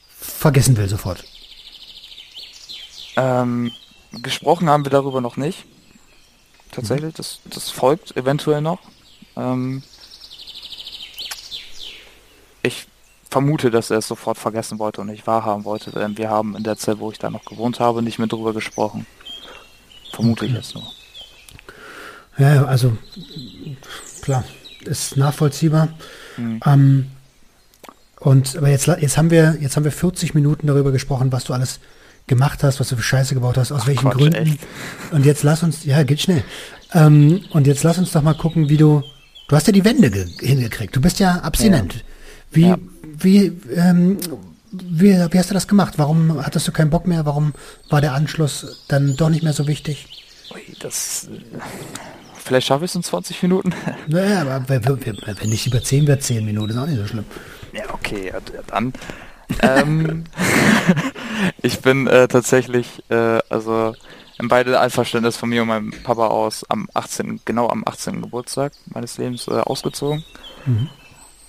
[0.09, 1.25] vergessen will sofort.
[3.17, 3.73] Ähm,
[4.23, 5.67] gesprochen haben wir darüber noch nicht.
[6.75, 7.17] Tatsächlich, mhm.
[7.17, 8.81] das, das folgt eventuell noch.
[9.37, 9.83] Ähm,
[12.63, 12.87] ich
[13.31, 16.63] vermute, dass er es sofort vergessen wollte und nicht wahrhaben wollte, denn wir haben in
[16.63, 19.07] der Zeit, wo ich da noch gewohnt habe, nicht mehr drüber gesprochen.
[20.13, 20.53] Vermute okay.
[20.53, 20.85] ich jetzt nur.
[22.39, 22.97] Ja, also
[24.23, 24.45] klar,
[24.81, 25.89] ist nachvollziehbar.
[26.37, 26.61] Mhm.
[26.65, 27.11] Ähm,
[28.21, 31.53] und aber jetzt, jetzt haben wir jetzt haben wir 40 Minuten darüber gesprochen, was du
[31.53, 31.79] alles
[32.27, 34.47] gemacht hast, was du für Scheiße gebaut hast, aus Ach, welchen Quatsch, Gründen.
[34.47, 34.59] Echt?
[35.11, 36.45] Und jetzt lass uns, ja, geht schnell.
[36.93, 39.03] Ähm, und jetzt lass uns doch mal gucken, wie du,
[39.49, 40.11] du hast ja die Wände
[40.41, 40.95] hingekriegt.
[40.95, 41.95] Du bist ja abstinent.
[41.95, 42.01] Ja.
[42.53, 42.79] Wie, ja.
[43.03, 44.19] wie, ähm,
[44.73, 45.95] wie, wie hast du das gemacht?
[45.97, 47.27] Warum hattest du keinen Bock mehr?
[47.27, 47.53] Warum
[47.91, 50.07] war der Anschluss dann doch nicht mehr so wichtig?
[50.55, 51.29] Ui, das,
[52.37, 53.73] vielleicht schaffe ich es in 20 Minuten.
[54.07, 57.25] Naja, aber wenn nicht über 10 wird, 10 Minuten ist auch nicht so schlimm.
[57.73, 58.33] Ja, okay,
[58.69, 58.93] dann.
[59.61, 60.25] Ähm,
[61.63, 63.95] ich bin äh, tatsächlich, äh, also
[64.39, 68.23] in beide Einverständnis von mir und meinem Papa aus am 18., genau am 18.
[68.23, 70.25] Geburtstag meines Lebens äh, ausgezogen.
[70.67, 70.89] Mhm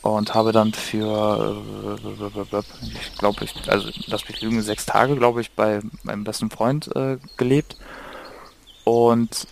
[0.05, 1.63] und habe dann für,
[2.93, 6.95] ich glaube, ich, also lass mich lügen, sechs Tage, glaube ich, bei meinem besten Freund
[6.95, 7.75] äh, gelebt.
[8.83, 9.47] Und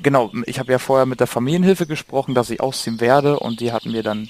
[0.00, 3.72] genau, ich habe ja vorher mit der Familienhilfe gesprochen, dass ich ausziehen werde und die
[3.72, 4.28] hatten mir dann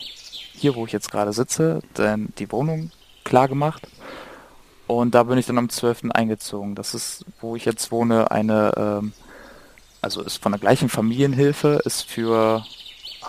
[0.54, 2.90] hier, wo ich jetzt gerade sitze, dann die Wohnung
[3.26, 3.86] klar gemacht.
[4.86, 6.10] Und da bin ich dann am 12.
[6.14, 6.74] eingezogen.
[6.74, 9.12] Das ist, wo ich jetzt wohne, eine, ähm,
[10.00, 12.64] also ist von der gleichen Familienhilfe, ist für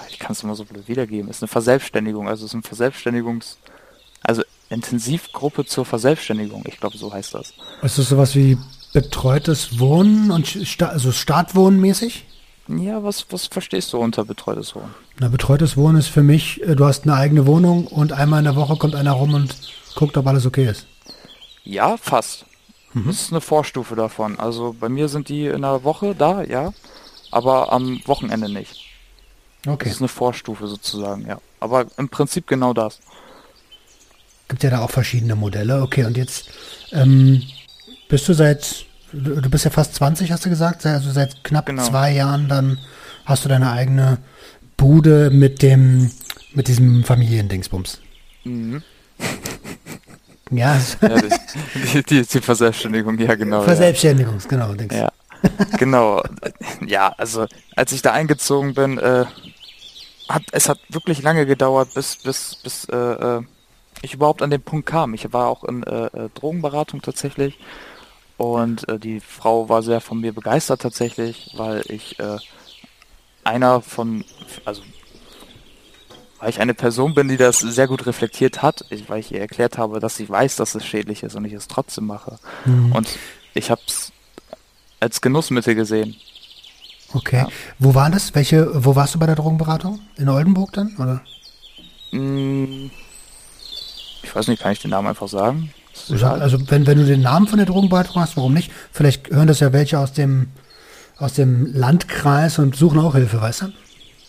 [0.10, 3.58] ich kann es immer so blöd wiedergeben, ist eine Verselbstständigung, also ist ein Verselbstständigungs,
[4.22, 7.54] also Intensivgruppe zur Verselbstständigung, ich glaube, so heißt das.
[7.82, 8.58] Ist das sowas wie
[8.94, 12.26] betreutes Wohnen und Sta also Startwohnen mäßig?
[12.68, 14.94] Ja, was, was verstehst du unter betreutes Wohnen?
[15.20, 18.46] Na, betreutes Wohnen ist für mich, äh, du hast eine eigene Wohnung und einmal in
[18.46, 19.56] der Woche kommt einer rum und
[19.96, 20.86] guckt, ob alles okay ist.
[21.64, 22.46] Ja, fast.
[22.94, 23.08] Mhm.
[23.08, 24.40] Das ist eine Vorstufe davon.
[24.40, 26.74] Also bei mir sind die in der Woche da, ja,
[27.32, 28.86] aber am Wochenende nicht.
[29.66, 29.86] Okay.
[29.86, 31.40] Das ist eine Vorstufe sozusagen, ja.
[31.60, 33.00] Aber im Prinzip genau das.
[34.48, 35.82] Gibt ja da auch verschiedene Modelle.
[35.82, 36.50] Okay, und jetzt
[36.92, 37.44] ähm,
[38.08, 41.84] bist du seit, du bist ja fast 20, hast du gesagt, also seit knapp genau.
[41.84, 42.80] zwei Jahren dann
[43.26, 44.18] hast du deine eigene
[44.76, 46.12] Bude mit dem,
[46.54, 48.02] mit diesem Familiendingsbums.
[48.44, 48.84] Mhm.
[50.50, 51.10] Ja, ja
[51.94, 53.64] die, die, die, Verselbstständigung, ja genau.
[53.64, 54.48] Verselbstständigung, ja.
[54.48, 54.74] genau.
[54.76, 54.96] Denkst.
[54.96, 55.12] Ja,
[55.78, 56.24] genau.
[56.86, 59.26] Ja, also als ich da eingezogen bin, äh,
[60.30, 63.42] hat es hat wirklich lange gedauert, bis bis bis äh, äh,
[64.02, 65.14] ich überhaupt an den Punkt kam.
[65.14, 67.60] Ich war auch in äh, äh Drogenberatung tatsächlich
[68.38, 72.38] und äh, die Frau war sehr von mir begeistert tatsächlich, weil ich äh,
[73.44, 74.24] einer von,
[74.66, 74.82] also
[76.40, 79.40] weil ich eine Person bin, die das sehr gut reflektiert hat, ich, weil ich ihr
[79.40, 82.38] erklärt habe, dass sie weiß, dass es schädlich ist und ich es trotzdem mache.
[82.66, 82.92] Mhm.
[82.92, 83.18] Und
[83.56, 84.12] ich habe es
[85.00, 86.16] als Genussmittel gesehen.
[87.14, 87.38] Okay.
[87.38, 87.48] Ja.
[87.80, 88.36] Wo war das?
[88.36, 90.00] Welche, wo warst du bei der Drogenberatung?
[90.18, 90.96] In Oldenburg dann?
[90.98, 91.22] Oder?
[92.12, 92.92] Mm,
[94.22, 95.74] ich weiß nicht, kann ich den Namen einfach sagen?
[96.10, 98.72] Also wenn, wenn du den Namen von der Drogenberatung hast, warum nicht?
[98.92, 100.48] Vielleicht hören das ja welche aus dem,
[101.18, 103.74] aus dem Landkreis und suchen auch Hilfe, weißt du?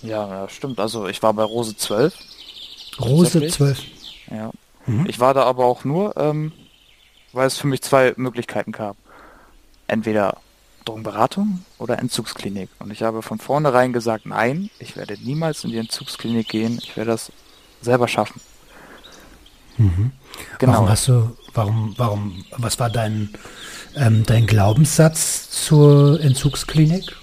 [0.02, 0.78] Ja, ja, stimmt.
[0.80, 2.14] Also ich war bei Rose 12.
[3.00, 3.82] Rose 12.
[4.30, 4.50] Ja.
[4.86, 5.06] Mhm.
[5.08, 6.52] Ich war da aber auch nur, ähm,
[7.32, 8.96] weil es für mich zwei Möglichkeiten gab.
[9.86, 10.38] Entweder
[10.84, 12.70] Drogenberatung oder Entzugsklinik.
[12.78, 16.78] Und ich habe von vornherein gesagt, nein, ich werde niemals in die Entzugsklinik gehen.
[16.82, 17.30] Ich werde das
[17.82, 18.40] selber schaffen.
[19.78, 20.12] Mhm.
[20.58, 20.72] Genau.
[20.72, 23.30] Warum hast du, warum, warum, was war dein,
[23.96, 27.16] ähm, dein Glaubenssatz zur Entzugsklinik?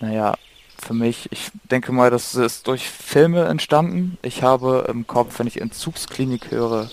[0.00, 0.34] Naja,
[0.78, 1.28] für mich.
[1.30, 4.18] Ich denke mal, das ist durch Filme entstanden.
[4.22, 6.88] Ich habe im Kopf, wenn ich Entzugsklinik höre,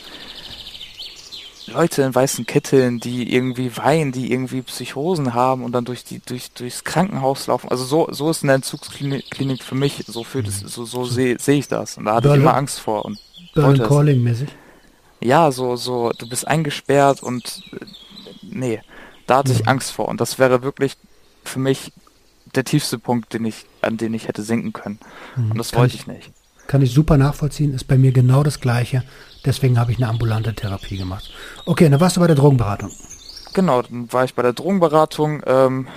[1.67, 6.19] Leute in weißen Kitteln, die irgendwie weinen, die irgendwie Psychosen haben und dann durch die
[6.19, 7.69] durch durchs Krankenhaus laufen.
[7.69, 10.03] Also so so ist eine Entzugsklinik für mich.
[10.07, 12.55] So fühlt es so so sehe seh ich das und da hatte Berlin, ich immer
[12.55, 13.19] Angst vor und
[13.53, 14.49] Berlin Calling mäßig.
[15.19, 17.85] Ja, so so du bist eingesperrt und äh,
[18.41, 18.81] nee,
[19.25, 20.97] da hatte ich Angst vor und das wäre wirklich
[21.43, 21.91] für mich
[22.55, 24.99] der tiefste Punkt, den ich, an den ich hätte sinken können.
[25.35, 25.51] Mhm.
[25.51, 26.31] Und das kann wollte ich, ich nicht.
[26.67, 29.03] Kann ich super nachvollziehen, ist bei mir genau das Gleiche.
[29.45, 31.31] Deswegen habe ich eine ambulante Therapie gemacht.
[31.65, 32.91] Okay, dann warst du bei der Drogenberatung.
[33.53, 35.41] Genau, dann war ich bei der Drogenberatung.
[35.45, 35.87] Ähm,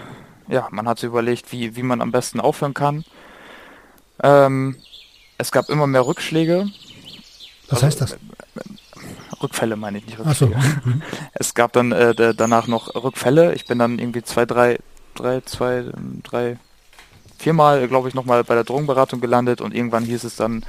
[0.49, 3.05] ja, man hatte überlegt, wie, wie man am besten aufhören kann.
[4.23, 4.77] Ähm,
[5.39, 6.69] es gab immer mehr Rückschläge.
[7.69, 8.17] Was also, heißt das?
[9.43, 10.55] Rückfälle meine ich nicht Rückschläge.
[10.55, 10.89] So.
[10.89, 11.03] Mhm.
[11.33, 13.55] Es gab dann äh, danach noch Rückfälle.
[13.55, 14.79] Ich bin dann irgendwie zwei, drei
[15.15, 15.85] drei, zwei,
[16.23, 16.59] drei,
[17.39, 20.65] viermal, glaube ich, nochmal bei der Drogenberatung gelandet und irgendwann hieß es dann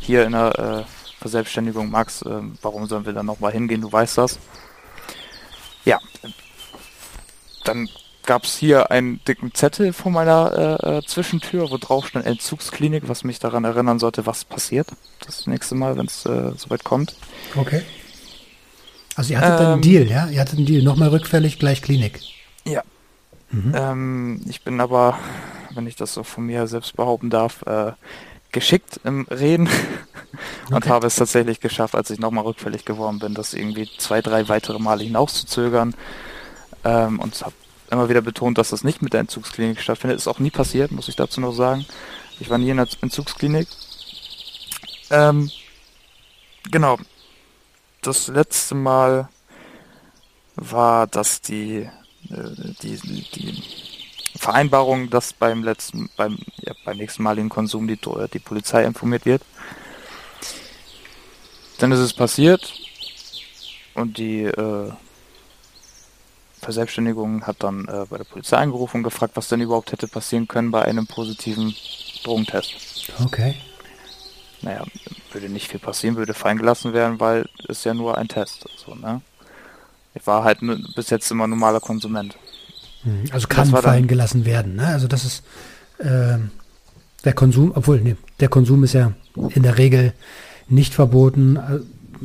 [0.00, 4.18] hier in der äh, Verselbstständigung, Max, äh, warum sollen wir dann nochmal hingehen, du weißt
[4.18, 4.38] das.
[5.84, 5.98] Ja,
[7.64, 7.88] dann
[8.24, 13.08] gab es hier einen dicken Zettel vor meiner äh, äh, Zwischentür, wo drauf stand Entzugsklinik,
[13.08, 14.88] was mich daran erinnern sollte, was passiert
[15.24, 17.14] das nächste Mal, wenn es äh, soweit kommt.
[17.54, 17.82] Okay.
[19.16, 20.28] Also ihr hattet ähm, einen Deal, ja?
[20.28, 22.20] Ihr hattet einen Deal, nochmal rückfällig, gleich Klinik.
[22.64, 22.82] Ja,
[23.50, 23.72] Mhm.
[23.74, 25.18] Ähm, ich bin aber,
[25.74, 27.92] wenn ich das so von mir selbst behaupten darf, äh,
[28.52, 29.68] geschickt im Reden
[30.70, 30.88] und okay.
[30.88, 34.78] habe es tatsächlich geschafft, als ich nochmal rückfällig geworden bin, das irgendwie zwei, drei weitere
[34.78, 35.94] Male hinauszuzögern
[36.84, 37.54] ähm, und habe
[37.90, 40.18] immer wieder betont, dass das nicht mit der Entzugsklinik stattfindet.
[40.18, 41.86] Ist auch nie passiert, muss ich dazu noch sagen.
[42.40, 43.68] Ich war nie in der Entzugsklinik.
[45.10, 45.50] Ähm,
[46.70, 46.98] genau.
[48.06, 49.28] Das letzte Mal
[50.54, 51.88] war, dass die
[52.30, 53.62] äh, die, die
[54.38, 57.98] Vereinbarung, dass beim letzten, beim, ja, beim nächsten maligen Konsum die,
[58.32, 59.42] die Polizei informiert wird.
[61.78, 62.72] Dann ist es passiert
[63.94, 64.92] und die äh,
[66.60, 70.48] Verselbstständigung hat dann äh, bei der Polizei angerufen und gefragt, was denn überhaupt hätte passieren
[70.48, 71.74] können bei einem positiven
[72.24, 73.10] Drogentest.
[73.24, 73.56] Okay.
[74.62, 74.84] Naja,
[75.32, 78.66] würde nicht viel passieren, würde fein gelassen werden, weil es ja nur ein Test.
[78.76, 79.20] So, ne?
[80.14, 80.60] Ich war halt
[80.94, 82.36] bis jetzt immer normaler Konsument.
[83.04, 83.24] Mhm.
[83.32, 84.76] Also kann fallen gelassen werden.
[84.76, 84.86] Ne?
[84.86, 85.44] Also das ist
[85.98, 86.38] äh,
[87.24, 89.12] der Konsum, obwohl nee, der Konsum ist ja
[89.50, 90.14] in der Regel
[90.68, 91.56] nicht verboten.
[91.56, 91.80] Äh,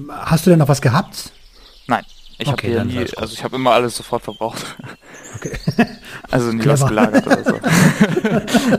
[0.10, 1.32] hast du denn noch was gehabt?
[1.88, 2.06] Nein,
[2.38, 4.66] ich okay, habe nie, also ich habe immer alles sofort verbraucht.
[5.36, 5.58] Okay.
[6.32, 7.60] also nie was gelagert oder so.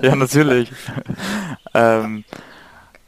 [0.03, 0.72] ja, natürlich.
[1.74, 2.24] ähm,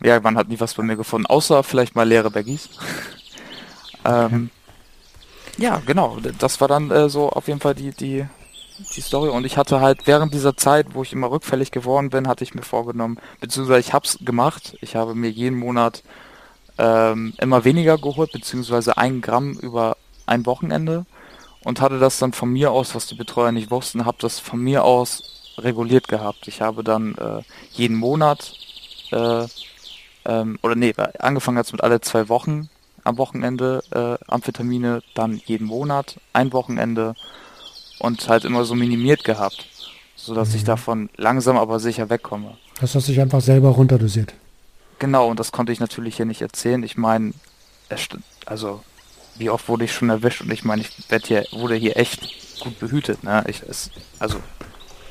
[0.04, 2.68] ja, man hat nie was bei mir gefunden, außer vielleicht mal leere Baggies.
[4.06, 4.50] Ähm,
[5.56, 6.18] ja, genau.
[6.38, 8.26] Das war dann äh, so auf jeden Fall die, die,
[8.94, 9.30] die Story.
[9.30, 12.54] Und ich hatte halt während dieser Zeit, wo ich immer rückfällig geworden bin, hatte ich
[12.54, 14.76] mir vorgenommen, beziehungsweise ich hab's gemacht.
[14.82, 16.02] Ich habe mir jeden Monat
[16.76, 19.96] ähm, immer weniger geholt, beziehungsweise ein Gramm über
[20.26, 21.06] ein Wochenende
[21.64, 24.60] und hatte das dann von mir aus, was die Betreuer nicht wussten, habe das von
[24.60, 26.46] mir aus reguliert gehabt.
[26.48, 27.42] Ich habe dann äh,
[27.72, 28.52] jeden Monat
[29.12, 29.46] äh,
[30.24, 32.68] ähm, oder nee, angefangen hat es mit alle zwei Wochen
[33.04, 37.14] am Wochenende äh, Amphetamine, dann jeden Monat ein Wochenende
[37.98, 39.66] und halt immer so minimiert gehabt,
[40.16, 40.56] sodass mhm.
[40.56, 42.56] ich davon langsam aber sicher wegkomme.
[42.80, 44.34] Das hast du dich einfach selber runterdosiert.
[44.98, 46.82] Genau, und das konnte ich natürlich hier nicht erzählen.
[46.82, 47.34] Ich meine,
[48.46, 48.82] also
[49.36, 52.60] wie oft wurde ich schon erwischt und ich meine, ich werd hier, wurde hier echt
[52.60, 53.22] gut behütet.
[53.24, 53.44] Ne?
[53.48, 54.38] Ich, es, also,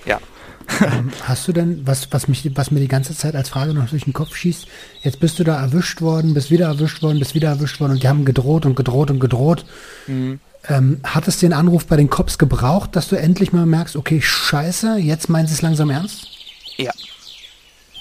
[0.06, 0.20] ja.
[1.28, 4.06] hast du denn, was, was, mich, was mir die ganze Zeit als Frage noch durch
[4.06, 4.68] den Kopf schießt,
[5.02, 8.04] jetzt bist du da erwischt worden, bist wieder erwischt worden, bist wieder erwischt worden und
[8.04, 9.66] die haben gedroht und gedroht und gedroht.
[10.08, 10.40] Mhm.
[10.70, 14.22] Ähm, hat es den Anruf bei den Cops gebraucht, dass du endlich mal merkst, okay,
[14.22, 16.28] scheiße, jetzt meinen sie es langsam ernst?
[16.78, 16.92] Ja.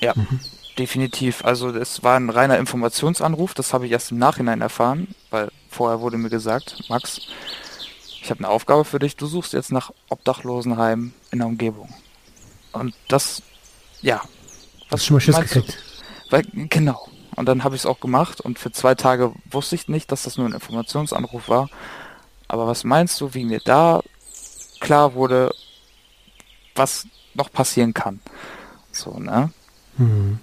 [0.01, 0.41] Ja, mhm.
[0.79, 1.45] definitiv.
[1.45, 6.01] Also es war ein reiner Informationsanruf, das habe ich erst im Nachhinein erfahren, weil vorher
[6.01, 7.21] wurde mir gesagt, Max,
[8.23, 11.89] ich habe eine Aufgabe für dich, du suchst jetzt nach Obdachlosenheim in der Umgebung.
[12.73, 13.43] Und das,
[14.01, 14.23] ja.
[14.91, 15.79] Was Hast du schon mal Schiss gekriegt?
[16.31, 17.09] Weil, genau.
[17.37, 20.25] Und dann habe ich es auch gemacht und für zwei Tage wusste ich nicht, dass
[20.25, 21.69] das nur ein Informationsanruf war.
[22.49, 24.03] Aber was meinst du, wie mir da
[24.81, 25.55] klar wurde,
[26.75, 28.21] was noch passieren kann?
[28.91, 29.51] So, ne?
[29.97, 30.39] Hm.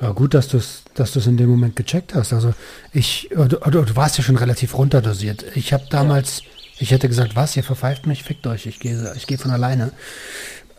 [0.00, 2.32] Ja, gut, dass du es dass in dem Moment gecheckt hast.
[2.32, 2.54] Also
[2.92, 5.44] ich, du, du, du warst ja schon relativ runterdosiert.
[5.54, 6.42] Ich habe damals,
[6.78, 9.92] ich hätte gesagt, was, ihr verpfeift mich, fickt euch, ich gehe ich geh von alleine.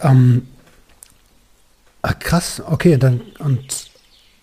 [0.04, 0.48] Ähm,
[2.02, 3.90] ach, krass, okay, dann und,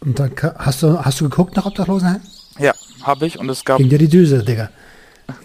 [0.00, 2.20] und dann hast du, hast du geguckt nach Obdachlosenheim?
[2.58, 3.78] Ja, habe ich und es gab.
[3.78, 4.70] Ging dir die Düse, Digga.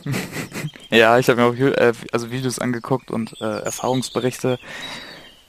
[0.90, 4.58] ja, ich habe mir auch äh, also Videos angeguckt und äh, Erfahrungsberichte.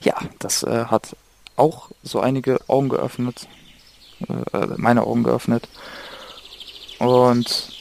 [0.03, 1.17] Ja, das äh, hat
[1.57, 3.49] auch so einige Augen geöffnet,
[4.29, 5.69] äh, meine Augen geöffnet.
[6.99, 7.73] Und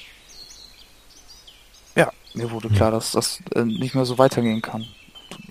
[1.95, 4.85] ja, mir wurde klar, dass das äh, nicht mehr so weitergehen kann.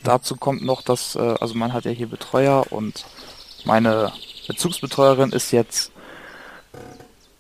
[0.05, 3.05] Dazu kommt noch, dass, äh, also man hat ja hier Betreuer und
[3.65, 4.13] meine
[4.47, 5.91] Bezugsbetreuerin ist jetzt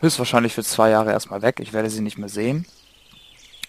[0.01, 1.61] höchstwahrscheinlich für zwei Jahre erstmal weg.
[1.61, 2.67] Ich werde sie nicht mehr sehen.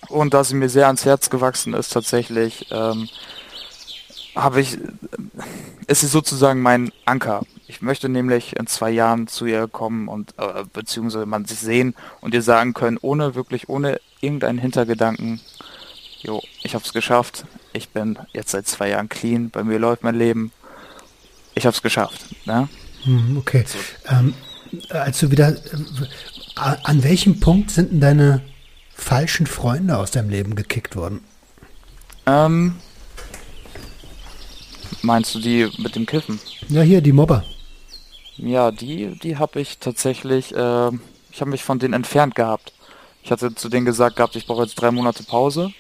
[0.08, 3.10] Und da sie mir sehr ans Herz gewachsen ist, tatsächlich, ähm,
[4.36, 4.78] habe ich,
[5.88, 7.42] ist sie sozusagen mein Anker.
[7.68, 11.96] Ich möchte nämlich in zwei Jahren zu ihr kommen und äh, beziehungsweise man sich sehen
[12.22, 15.42] und ihr sagen können, ohne wirklich, ohne irgendeinen Hintergedanken,
[16.22, 17.46] jo, ich habe es geschafft.
[17.76, 20.52] Ich bin jetzt seit zwei Jahren clean, bei mir läuft mein Leben.
[21.56, 22.22] Ich habe es geschafft.
[22.46, 22.70] Ne?
[23.04, 23.66] Hm, okay.
[23.68, 23.78] So.
[24.10, 24.34] Ähm,
[24.90, 25.58] als du wieder, äh,
[26.56, 28.42] an welchem Punkt sind denn deine
[28.94, 31.20] falschen Freunde aus deinem Leben gekickt worden?
[32.26, 32.76] Ähm,
[35.02, 36.40] Meinst du die mit dem Kiffen?
[36.70, 37.44] Ja, hier, die Mobber.
[38.38, 40.90] Ja, die, die habe ich tatsächlich, äh,
[41.32, 42.74] ich habe mich von denen entfernt gehabt.
[43.22, 45.72] Ich hatte zu denen gesagt gehabt, ich brauche jetzt drei Monate Pause.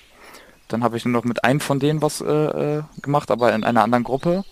[0.68, 3.64] Dann habe ich nur noch mit einem von denen was äh, äh gemacht, aber in
[3.64, 4.44] einer anderen Gruppe.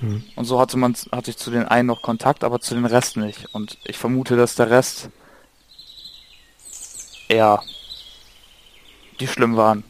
[0.00, 0.22] Hm.
[0.36, 3.16] Und so hatte man, hatte ich zu den einen noch Kontakt, aber zu den Rest
[3.16, 3.52] nicht.
[3.54, 5.10] Und ich vermute, dass der Rest
[7.28, 7.62] eher
[9.20, 9.84] die schlimm waren.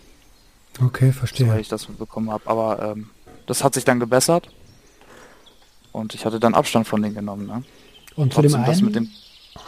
[0.81, 1.51] Okay, verstehe.
[1.51, 2.47] So, ich das bekommen habe.
[2.47, 3.11] Aber ähm,
[3.47, 4.49] das hat sich dann gebessert.
[5.93, 7.47] Und ich hatte dann Abstand von denen genommen.
[7.47, 7.65] Ne?
[8.15, 9.11] Und zu dem einen, mit dem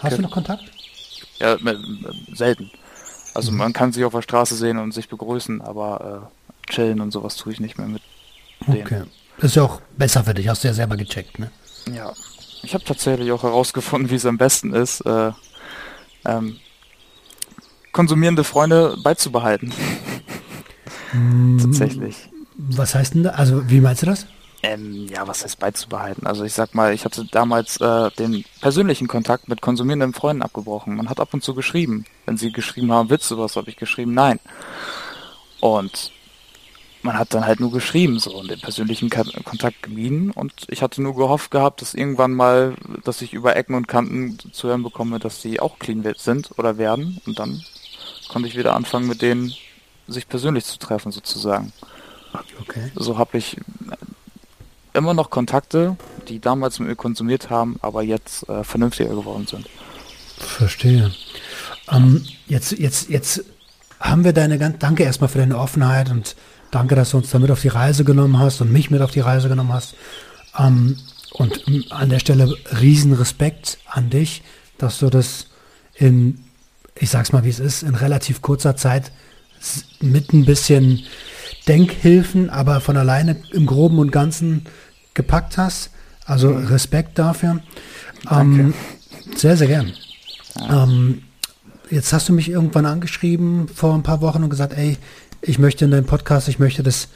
[0.02, 0.64] hast du noch Kontakt?
[1.38, 1.56] Ja,
[2.32, 2.70] selten.
[3.34, 3.58] Also mhm.
[3.58, 6.30] man kann sich auf der Straße sehen und sich begrüßen, aber
[6.68, 8.02] äh, chillen und sowas tue ich nicht mehr mit
[8.66, 8.82] denen.
[8.82, 9.02] Okay.
[9.36, 11.50] Das ist ja auch besser für dich, hast du ja selber gecheckt, ne?
[11.94, 12.12] Ja.
[12.62, 15.32] Ich habe tatsächlich auch herausgefunden, wie es am besten ist, äh,
[16.26, 16.58] ähm,
[17.92, 19.72] konsumierende Freunde beizubehalten.
[21.12, 22.16] Mm, tatsächlich.
[22.58, 23.30] Was heißt denn da?
[23.30, 24.26] Also, wie meinst du das?
[24.62, 26.26] Ähm, ja, was heißt beizubehalten?
[26.26, 30.96] Also ich sag mal, ich hatte damals äh, den persönlichen Kontakt mit konsumierenden Freunden abgebrochen.
[30.96, 32.04] Man hat ab und zu geschrieben.
[32.26, 34.12] Wenn sie geschrieben haben, Witze, was habe ich geschrieben?
[34.12, 34.38] Nein.
[35.60, 36.12] Und
[37.02, 41.00] man hat dann halt nur geschrieben so und den persönlichen Kontakt gemieden und ich hatte
[41.00, 45.18] nur gehofft gehabt, dass irgendwann mal, dass ich über Ecken und Kanten zu hören bekomme,
[45.18, 47.62] dass die auch clean sind oder werden und dann
[48.28, 49.54] konnte ich wieder anfangen mit denen
[50.08, 51.72] sich persönlich zu treffen sozusagen.
[52.60, 52.92] Okay.
[52.94, 53.56] So habe ich
[54.94, 55.96] immer noch Kontakte,
[56.28, 59.66] die damals mit mir konsumiert haben, aber jetzt äh, vernünftiger geworden sind.
[60.38, 61.12] Verstehe.
[61.90, 63.44] Ähm, jetzt, jetzt, jetzt
[63.98, 66.36] haben wir deine ganz, danke erstmal für deine Offenheit und
[66.70, 69.20] danke, dass du uns damit auf die Reise genommen hast und mich mit auf die
[69.20, 69.94] Reise genommen hast.
[70.58, 70.96] Ähm,
[71.32, 74.42] und an der Stelle riesen Respekt an dich,
[74.78, 75.46] dass du das
[75.94, 76.44] in,
[76.94, 79.12] ich sag's mal wie es ist, in relativ kurzer Zeit
[80.00, 81.04] mit ein bisschen
[81.70, 84.64] Denkhilfen, aber von alleine im Groben und Ganzen
[85.14, 85.90] gepackt hast.
[86.26, 86.66] Also mhm.
[86.66, 87.60] Respekt dafür.
[88.28, 88.74] Ähm,
[89.36, 89.92] sehr, sehr gern.
[90.58, 90.82] Ja.
[90.82, 91.22] Ähm,
[91.88, 94.98] jetzt hast du mich irgendwann angeschrieben vor ein paar Wochen und gesagt, ey,
[95.42, 97.06] ich möchte in deinem Podcast, ich möchte das,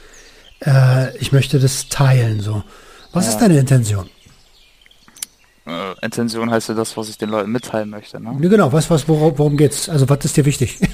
[0.65, 2.39] äh, ich möchte das teilen.
[2.39, 2.63] So,
[3.11, 3.31] was ja.
[3.31, 4.09] ist deine Intention?
[5.65, 8.19] Äh, Intention heißt ja das, was ich den Leuten mitteilen möchte.
[8.19, 8.37] Ne?
[8.39, 9.89] Ja, genau, was, was, worum, worum geht's?
[9.89, 10.79] Also was ist dir wichtig?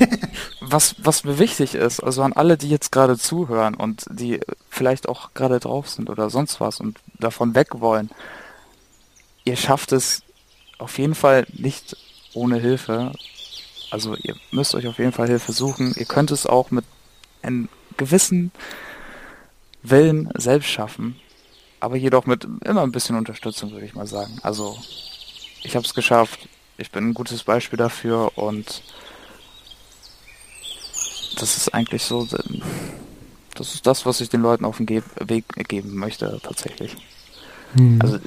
[0.63, 5.09] Was, was mir wichtig ist, also an alle, die jetzt gerade zuhören und die vielleicht
[5.09, 8.09] auch gerade drauf sind oder sonst was und davon weg wollen,
[9.43, 10.23] ihr schafft es
[10.77, 11.97] auf jeden Fall nicht
[12.33, 13.11] ohne Hilfe.
[13.89, 15.93] Also ihr müsst euch auf jeden Fall Hilfe suchen.
[15.97, 16.85] Ihr könnt es auch mit
[17.41, 17.67] einem
[17.97, 18.51] gewissen
[19.83, 21.19] Willen selbst schaffen,
[21.81, 24.37] aber jedoch mit immer ein bisschen Unterstützung, würde ich mal sagen.
[24.43, 24.77] Also
[25.63, 26.47] ich habe es geschafft.
[26.77, 28.81] Ich bin ein gutes Beispiel dafür und
[31.39, 32.27] das ist eigentlich so,
[33.55, 36.95] das ist das, was ich den Leuten auf den Ge Weg geben möchte, tatsächlich.
[37.73, 37.99] Hm.
[38.01, 38.19] Also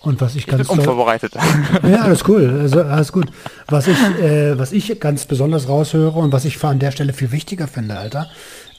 [0.00, 1.34] Und was ich ich bin ganz toll, unvorbereitet.
[1.82, 3.30] Ja, alles cool, also, alles gut.
[3.68, 7.32] Was ich, äh, was ich ganz besonders raushöre und was ich an der Stelle viel
[7.32, 8.30] wichtiger finde, Alter,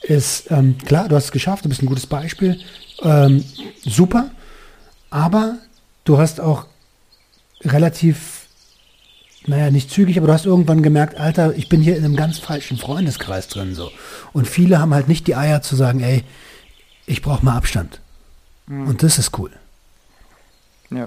[0.02, 2.58] ist, ähm, klar, du hast es geschafft, du bist ein gutes Beispiel,
[3.02, 3.44] ähm,
[3.84, 4.30] super,
[5.10, 5.58] aber
[6.04, 6.66] du hast auch
[7.62, 8.46] relativ,
[9.46, 12.38] naja, nicht zügig, aber du hast irgendwann gemerkt, Alter, ich bin hier in einem ganz
[12.38, 13.90] falschen Freundeskreis drin, so.
[14.32, 16.24] Und viele haben halt nicht die Eier zu sagen, ey,
[17.06, 18.00] ich brauche mal Abstand.
[18.68, 19.50] Und das ist cool.
[20.90, 21.06] ja.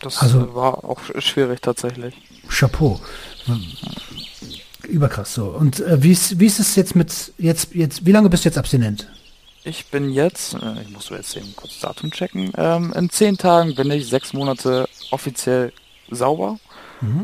[0.00, 2.14] Das Also- war auch sch- schwierig tatsächlich.
[2.48, 3.00] Chapeau.
[4.88, 5.46] Überkrass so.
[5.46, 8.48] Und äh, wie, ist, wie ist es jetzt mit jetzt jetzt wie lange bist du
[8.48, 9.08] jetzt abstinent?
[9.66, 13.74] Ich bin jetzt, äh, ich muss jetzt eben kurz Datum checken, ähm, in zehn Tagen
[13.74, 15.72] bin ich sechs Monate offiziell
[16.10, 16.58] sauber.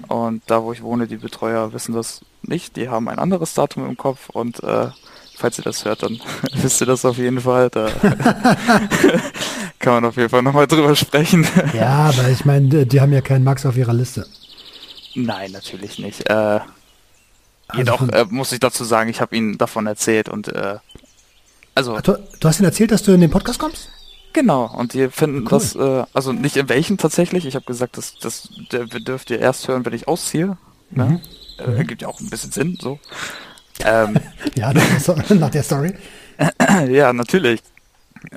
[0.09, 2.77] Und da, wo ich wohne, die Betreuer wissen das nicht.
[2.77, 4.89] Die haben ein anderes Datum im Kopf und äh,
[5.37, 6.21] falls ihr das hört, dann
[6.53, 7.71] wisst ihr das auf jeden Fall.
[7.71, 7.89] Da
[9.79, 11.47] kann man auf jeden Fall nochmal drüber sprechen.
[11.73, 14.27] Ja, aber ich meine, die, haben ja keinen Max auf ihrer Liste.
[15.15, 16.29] Nein, natürlich nicht.
[16.29, 16.61] Äh,
[17.69, 20.77] Also jedoch äh, muss ich dazu sagen, ich habe ihnen davon erzählt und äh,
[21.75, 23.89] also Du, du hast ihnen erzählt, dass du in den Podcast kommst?
[24.35, 25.49] genau und die finden Cool.
[25.51, 27.45] das äh, also nicht in welchen tatsächlich.
[27.45, 30.57] Ich habe gesagt, das das dürft ihr erst hören, wenn ich ausziehe.
[30.91, 31.21] Ne?
[31.59, 32.99] Äh, gibt ja auch ein bisschen Sinn so.
[33.85, 34.17] ähm,
[34.55, 35.95] Ja, nach der, Sto- nach der Story.
[36.89, 37.61] ja, natürlich.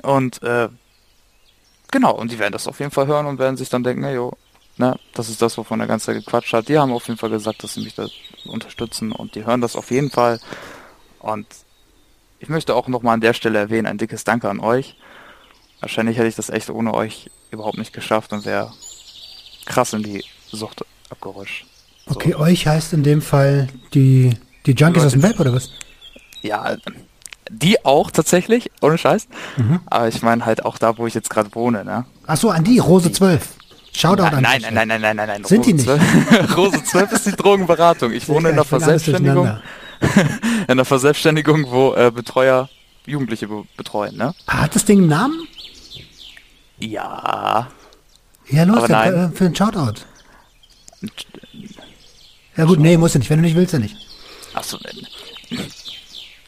[0.02, 0.68] Und äh,
[1.90, 4.12] genau, und die werden das auf jeden Fall hören und werden sich dann denken, na
[4.12, 4.32] jo,
[4.76, 6.68] ne, das ist das, wovon der ganze gequatscht hat.
[6.68, 8.06] Die haben auf jeden Fall gesagt, dass sie mich da
[8.46, 10.40] unterstützen und die hören das auf jeden Fall.
[11.20, 11.46] Und
[12.38, 14.96] ich möchte auch nochmal an der Stelle erwähnen, ein dickes Danke an euch.
[15.80, 18.72] Wahrscheinlich hätte ich das echt ohne euch überhaupt nicht geschafft und wäre
[19.66, 21.66] krass in die Sucht abgerutscht.
[22.06, 22.14] So.
[22.14, 25.70] Okay, euch heißt in dem Fall die, die Junkies Leute- aus dem Web oder was?
[26.42, 26.76] Ja,
[27.50, 29.28] die auch tatsächlich, ohne Scheiß.
[29.86, 32.04] Aber ich meine halt auch da, wo ich jetzt gerade wohne, ne?
[32.26, 33.48] Ach so, an die, Rose 12.
[33.92, 35.44] Shoutout Nein, an nein, nein, nein, nein, nein, nein, nein.
[35.44, 36.28] Sind die Rose nicht?
[36.28, 38.12] 12, Rose 12 ist die Drogenberatung.
[38.12, 39.58] Ich wohne in der Verselbstständigung.
[40.68, 42.68] in der Verselbstständigung, wo äh, Betreuer
[43.06, 44.34] Jugendliche be betreuen, ne?
[44.48, 45.48] Hat das Ding einen Namen?
[46.78, 47.68] Ja.
[48.48, 49.32] Ja, los, Aber dann, nein.
[49.32, 50.00] äh, für einen Shoutout.
[52.56, 53.30] Ja gut, nee, musst du nicht.
[53.30, 53.96] Wenn du nicht willst, dann nicht.
[54.54, 55.06] Achso, nein.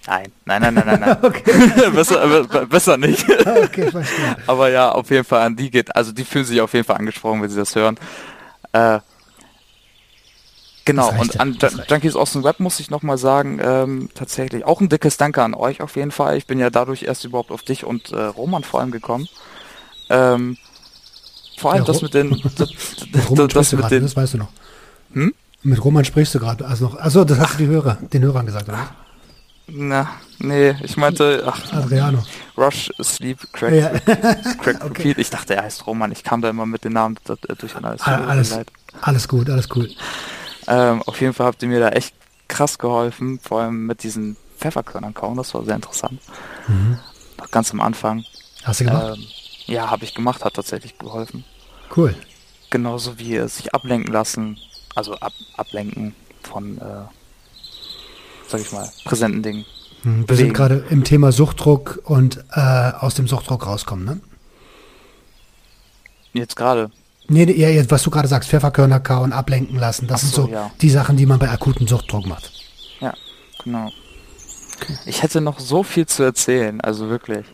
[0.07, 1.19] Nein, nein, nein, nein, nein.
[1.77, 1.93] nein.
[1.95, 3.25] besser, be- besser nicht.
[3.29, 4.37] Okay, verstehe.
[4.47, 6.97] Aber ja, auf jeden Fall an die geht, also die fühlen sich auf jeden Fall
[6.97, 7.99] angesprochen, wenn sie das hören.
[8.73, 9.01] Äh,
[10.89, 11.77] genau, Das und an das.
[11.89, 15.55] Junkies aus dem Web muss ich nochmal sagen, ähm, tatsächlich auch ein dickes Danke an
[15.55, 16.37] euch auf jeden Fall.
[16.37, 19.29] Ich bin ja dadurch erst überhaupt auf dich und äh, Roman vor allem gekommen.
[20.11, 20.57] Ähm,
[21.57, 24.35] vor allem Ja, das mit den, das, das, sprichst du mit gerade, den, das weißt
[24.35, 24.49] du noch.
[25.13, 25.35] Hm?
[25.63, 26.67] Mit Roman sprichst du gerade.
[26.67, 26.99] Also noch.
[26.99, 28.89] Achso, das hast du die Hörer, den Hörern gesagt, oder?
[29.71, 30.09] na,
[30.39, 32.25] nee, ich meinte, ach, Adriano.
[32.57, 33.91] Rush, Sleep, Crack, Ja.
[34.63, 35.19] Crack Repeat.
[35.19, 36.11] Ich dachte, er heißt Roman.
[36.11, 37.99] Ich kam da immer mit den Namen d- durcheinander.
[38.07, 38.57] Ah, Alles,
[39.03, 39.91] alles gut, alles cool.
[40.69, 42.15] Ähm, auf jeden Fall habt ihr mir da echt
[42.47, 46.21] krass geholfen, vor allem mit diesen Pfefferkörnern kauen, das war sehr interessant.
[47.39, 48.25] Noch ganz am Anfang.
[48.65, 49.17] Hast du gemacht?
[49.17, 49.25] Ähm,
[49.67, 51.45] ja, habe ich gemacht, hat tatsächlich geholfen.
[51.97, 52.15] cool.
[52.71, 54.59] Genauso wie äh, sich ablenken lassen,
[54.95, 57.05] also ab, ablenken von, äh,
[58.49, 59.65] sag ich mal, präsenten Dingen.
[60.03, 64.21] Hm, Wir sind gerade im Thema Suchtdruck und äh, aus dem Suchtdruck rauskommen, ne?
[66.35, 66.91] Jetzt gerade.
[67.31, 70.43] Nee, ja, jetzt, was du gerade sagst, Pfefferkörner kauen, ablenken lassen, das Ach sind so,
[70.47, 70.71] so ja.
[70.81, 72.51] die Sachen, die man bei akuten Suchtdruck macht.
[73.01, 73.13] Ja,
[73.63, 73.91] genau.
[75.05, 77.45] Ich hätte noch so viel zu erzählen, also wirklich.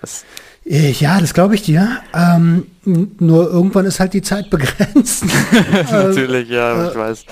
[0.00, 0.24] Das,
[0.66, 2.00] Äh, Ja, das glaube ich dir.
[2.12, 5.24] Ähm, nur irgendwann ist halt die Zeit begrenzt.
[5.90, 7.24] natürlich, ja, äh, ich weiß.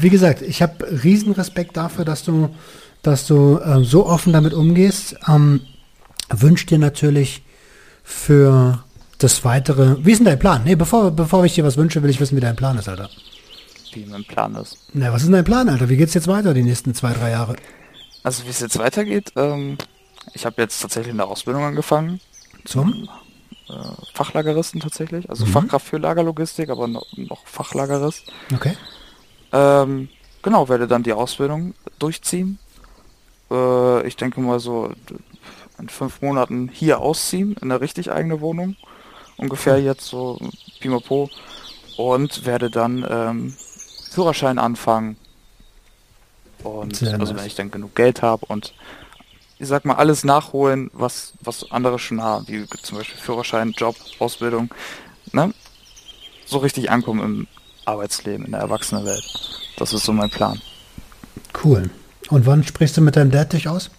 [0.00, 2.48] Wie gesagt, ich habe riesen Respekt dafür, dass du,
[3.02, 5.16] dass du ähm, so offen damit umgehst.
[5.28, 5.60] Ähm,
[6.30, 7.42] wünsch dir natürlich
[8.02, 8.82] für
[9.18, 9.96] das weitere.
[10.04, 10.62] Wie ist denn dein Plan?
[10.64, 13.10] Nee, bevor, bevor ich dir was wünsche, will ich wissen, wie dein Plan ist, Alter.
[13.92, 14.76] Wie mein Plan ist.
[14.92, 15.88] Na, was ist denn dein Plan, Alter?
[15.88, 17.56] Wie geht's jetzt weiter die nächsten zwei, drei Jahre?
[18.22, 19.78] Also wie es jetzt weitergeht, ähm,
[20.34, 22.20] ich habe jetzt tatsächlich eine Ausbildung angefangen
[22.64, 23.08] Zum?
[24.14, 25.50] Fachlageristen tatsächlich, also mhm.
[25.50, 28.32] Fachkraft für Lagerlogistik, aber noch, noch Fachlagerist.
[28.54, 28.74] Okay.
[29.52, 30.08] Ähm,
[30.42, 32.58] genau, werde dann die Ausbildung durchziehen.
[33.50, 34.90] Äh, ich denke mal so
[35.78, 38.76] in fünf Monaten hier ausziehen, in eine richtig eigene Wohnung.
[39.38, 40.38] Ungefähr jetzt so
[40.80, 41.30] pimapo.
[41.96, 43.56] Und werde dann ähm,
[44.10, 45.16] Führerschein anfangen.
[46.62, 47.40] Und Sehr also nice.
[47.40, 48.74] wenn ich dann genug Geld habe und
[49.58, 53.96] ich sag mal, alles nachholen, was, was andere schon haben, wie zum Beispiel Führerschein, Job,
[54.20, 54.72] Ausbildung,
[55.32, 55.52] ne?
[56.46, 57.46] So richtig ankommen im
[57.84, 59.24] Arbeitsleben, in der Erwachsenenwelt.
[59.76, 60.60] Das ist so mein Plan.
[61.62, 61.90] Cool.
[62.30, 63.90] Und wann sprichst du mit deinem Dad dich aus?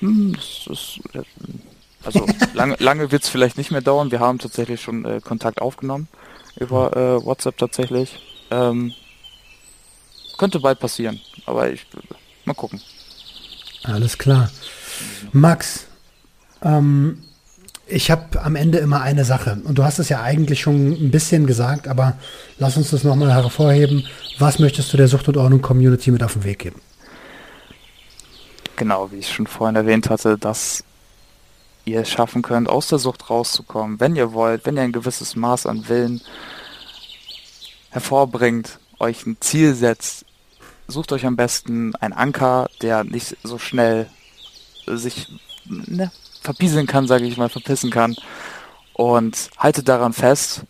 [0.00, 1.22] Hm, das ist, äh,
[2.04, 4.10] also lange, lange wird es vielleicht nicht mehr dauern.
[4.10, 6.08] Wir haben tatsächlich schon äh, Kontakt aufgenommen
[6.56, 8.18] über äh, WhatsApp tatsächlich.
[8.50, 8.92] Ähm,
[10.38, 11.86] könnte bald passieren, aber ich
[12.44, 12.80] mal gucken.
[13.84, 14.50] Alles klar.
[15.32, 15.86] Max,
[16.62, 17.22] ähm,
[17.86, 21.10] ich habe am Ende immer eine Sache und du hast es ja eigentlich schon ein
[21.10, 22.16] bisschen gesagt, aber
[22.58, 24.06] lass uns das nochmal hervorheben.
[24.38, 26.80] Was möchtest du der Sucht und Ordnung Community mit auf den Weg geben?
[28.76, 30.84] Genau, wie ich schon vorhin erwähnt hatte, dass
[31.84, 35.36] ihr es schaffen könnt, aus der Sucht rauszukommen, wenn ihr wollt, wenn ihr ein gewisses
[35.36, 36.20] Maß an Willen
[37.90, 40.24] hervorbringt, euch ein Ziel setzt,
[40.88, 44.08] sucht euch am besten einen Anker, der nicht so schnell
[44.86, 45.28] sich
[45.64, 46.10] ne,
[46.40, 48.16] verpieseln kann, sage ich mal, verpissen kann.
[48.94, 50.62] Und haltet daran fest,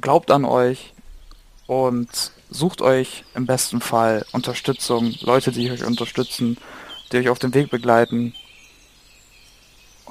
[0.00, 0.92] glaubt an euch
[1.66, 6.56] und sucht euch im besten Fall Unterstützung, Leute, die euch unterstützen,
[7.12, 8.34] die euch auf dem Weg begleiten.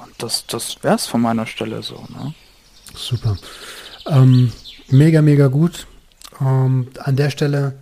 [0.02, 2.34] Und das, das wär's von meiner Stelle so, ne?
[2.94, 3.36] Super.
[4.06, 4.52] Ähm,
[4.88, 5.86] mega, mega gut.
[6.40, 7.74] Ähm, an der Stelle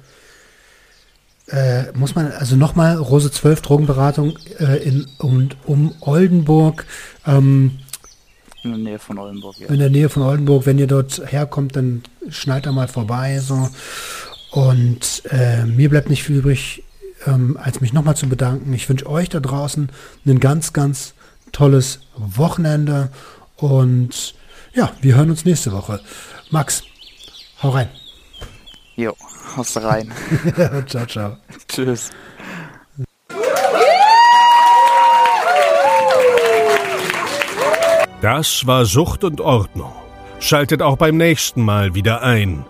[1.47, 6.87] äh, muss man, also nochmal, Rose 12 Drogenberatung äh, in und um Oldenburg.
[7.27, 7.79] Ähm,
[8.63, 9.69] in der Nähe von Oldenburg, ja.
[9.69, 10.67] In der Nähe von Oldenburg.
[10.67, 13.39] Wenn ihr dort herkommt, dann schnallt da mal vorbei.
[13.39, 13.69] So.
[14.51, 16.83] Und äh, mir bleibt nicht viel übrig,
[17.27, 18.73] ähm, als mich nochmal zu bedanken.
[18.75, 19.89] Ich wünsche euch da draußen
[20.27, 21.15] ein ganz, ganz
[21.53, 23.11] tolles Wochenende.
[23.57, 24.35] Und
[24.75, 26.01] ja, wir hören uns nächste Woche.
[26.51, 26.83] Max,
[27.63, 27.89] hau rein.
[28.97, 29.15] Jo
[29.57, 30.13] haust rein.
[30.87, 31.37] ciao, ciao.
[31.69, 32.11] Tschüss.
[38.21, 39.93] Das war Sucht und Ordnung.
[40.41, 42.65] Schaltet auch beim nächsten Mal wieder ein.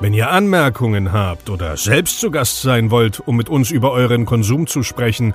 [0.00, 4.26] Wenn ihr Anmerkungen habt oder selbst zu Gast sein wollt, um mit uns über euren
[4.26, 5.34] Konsum zu sprechen,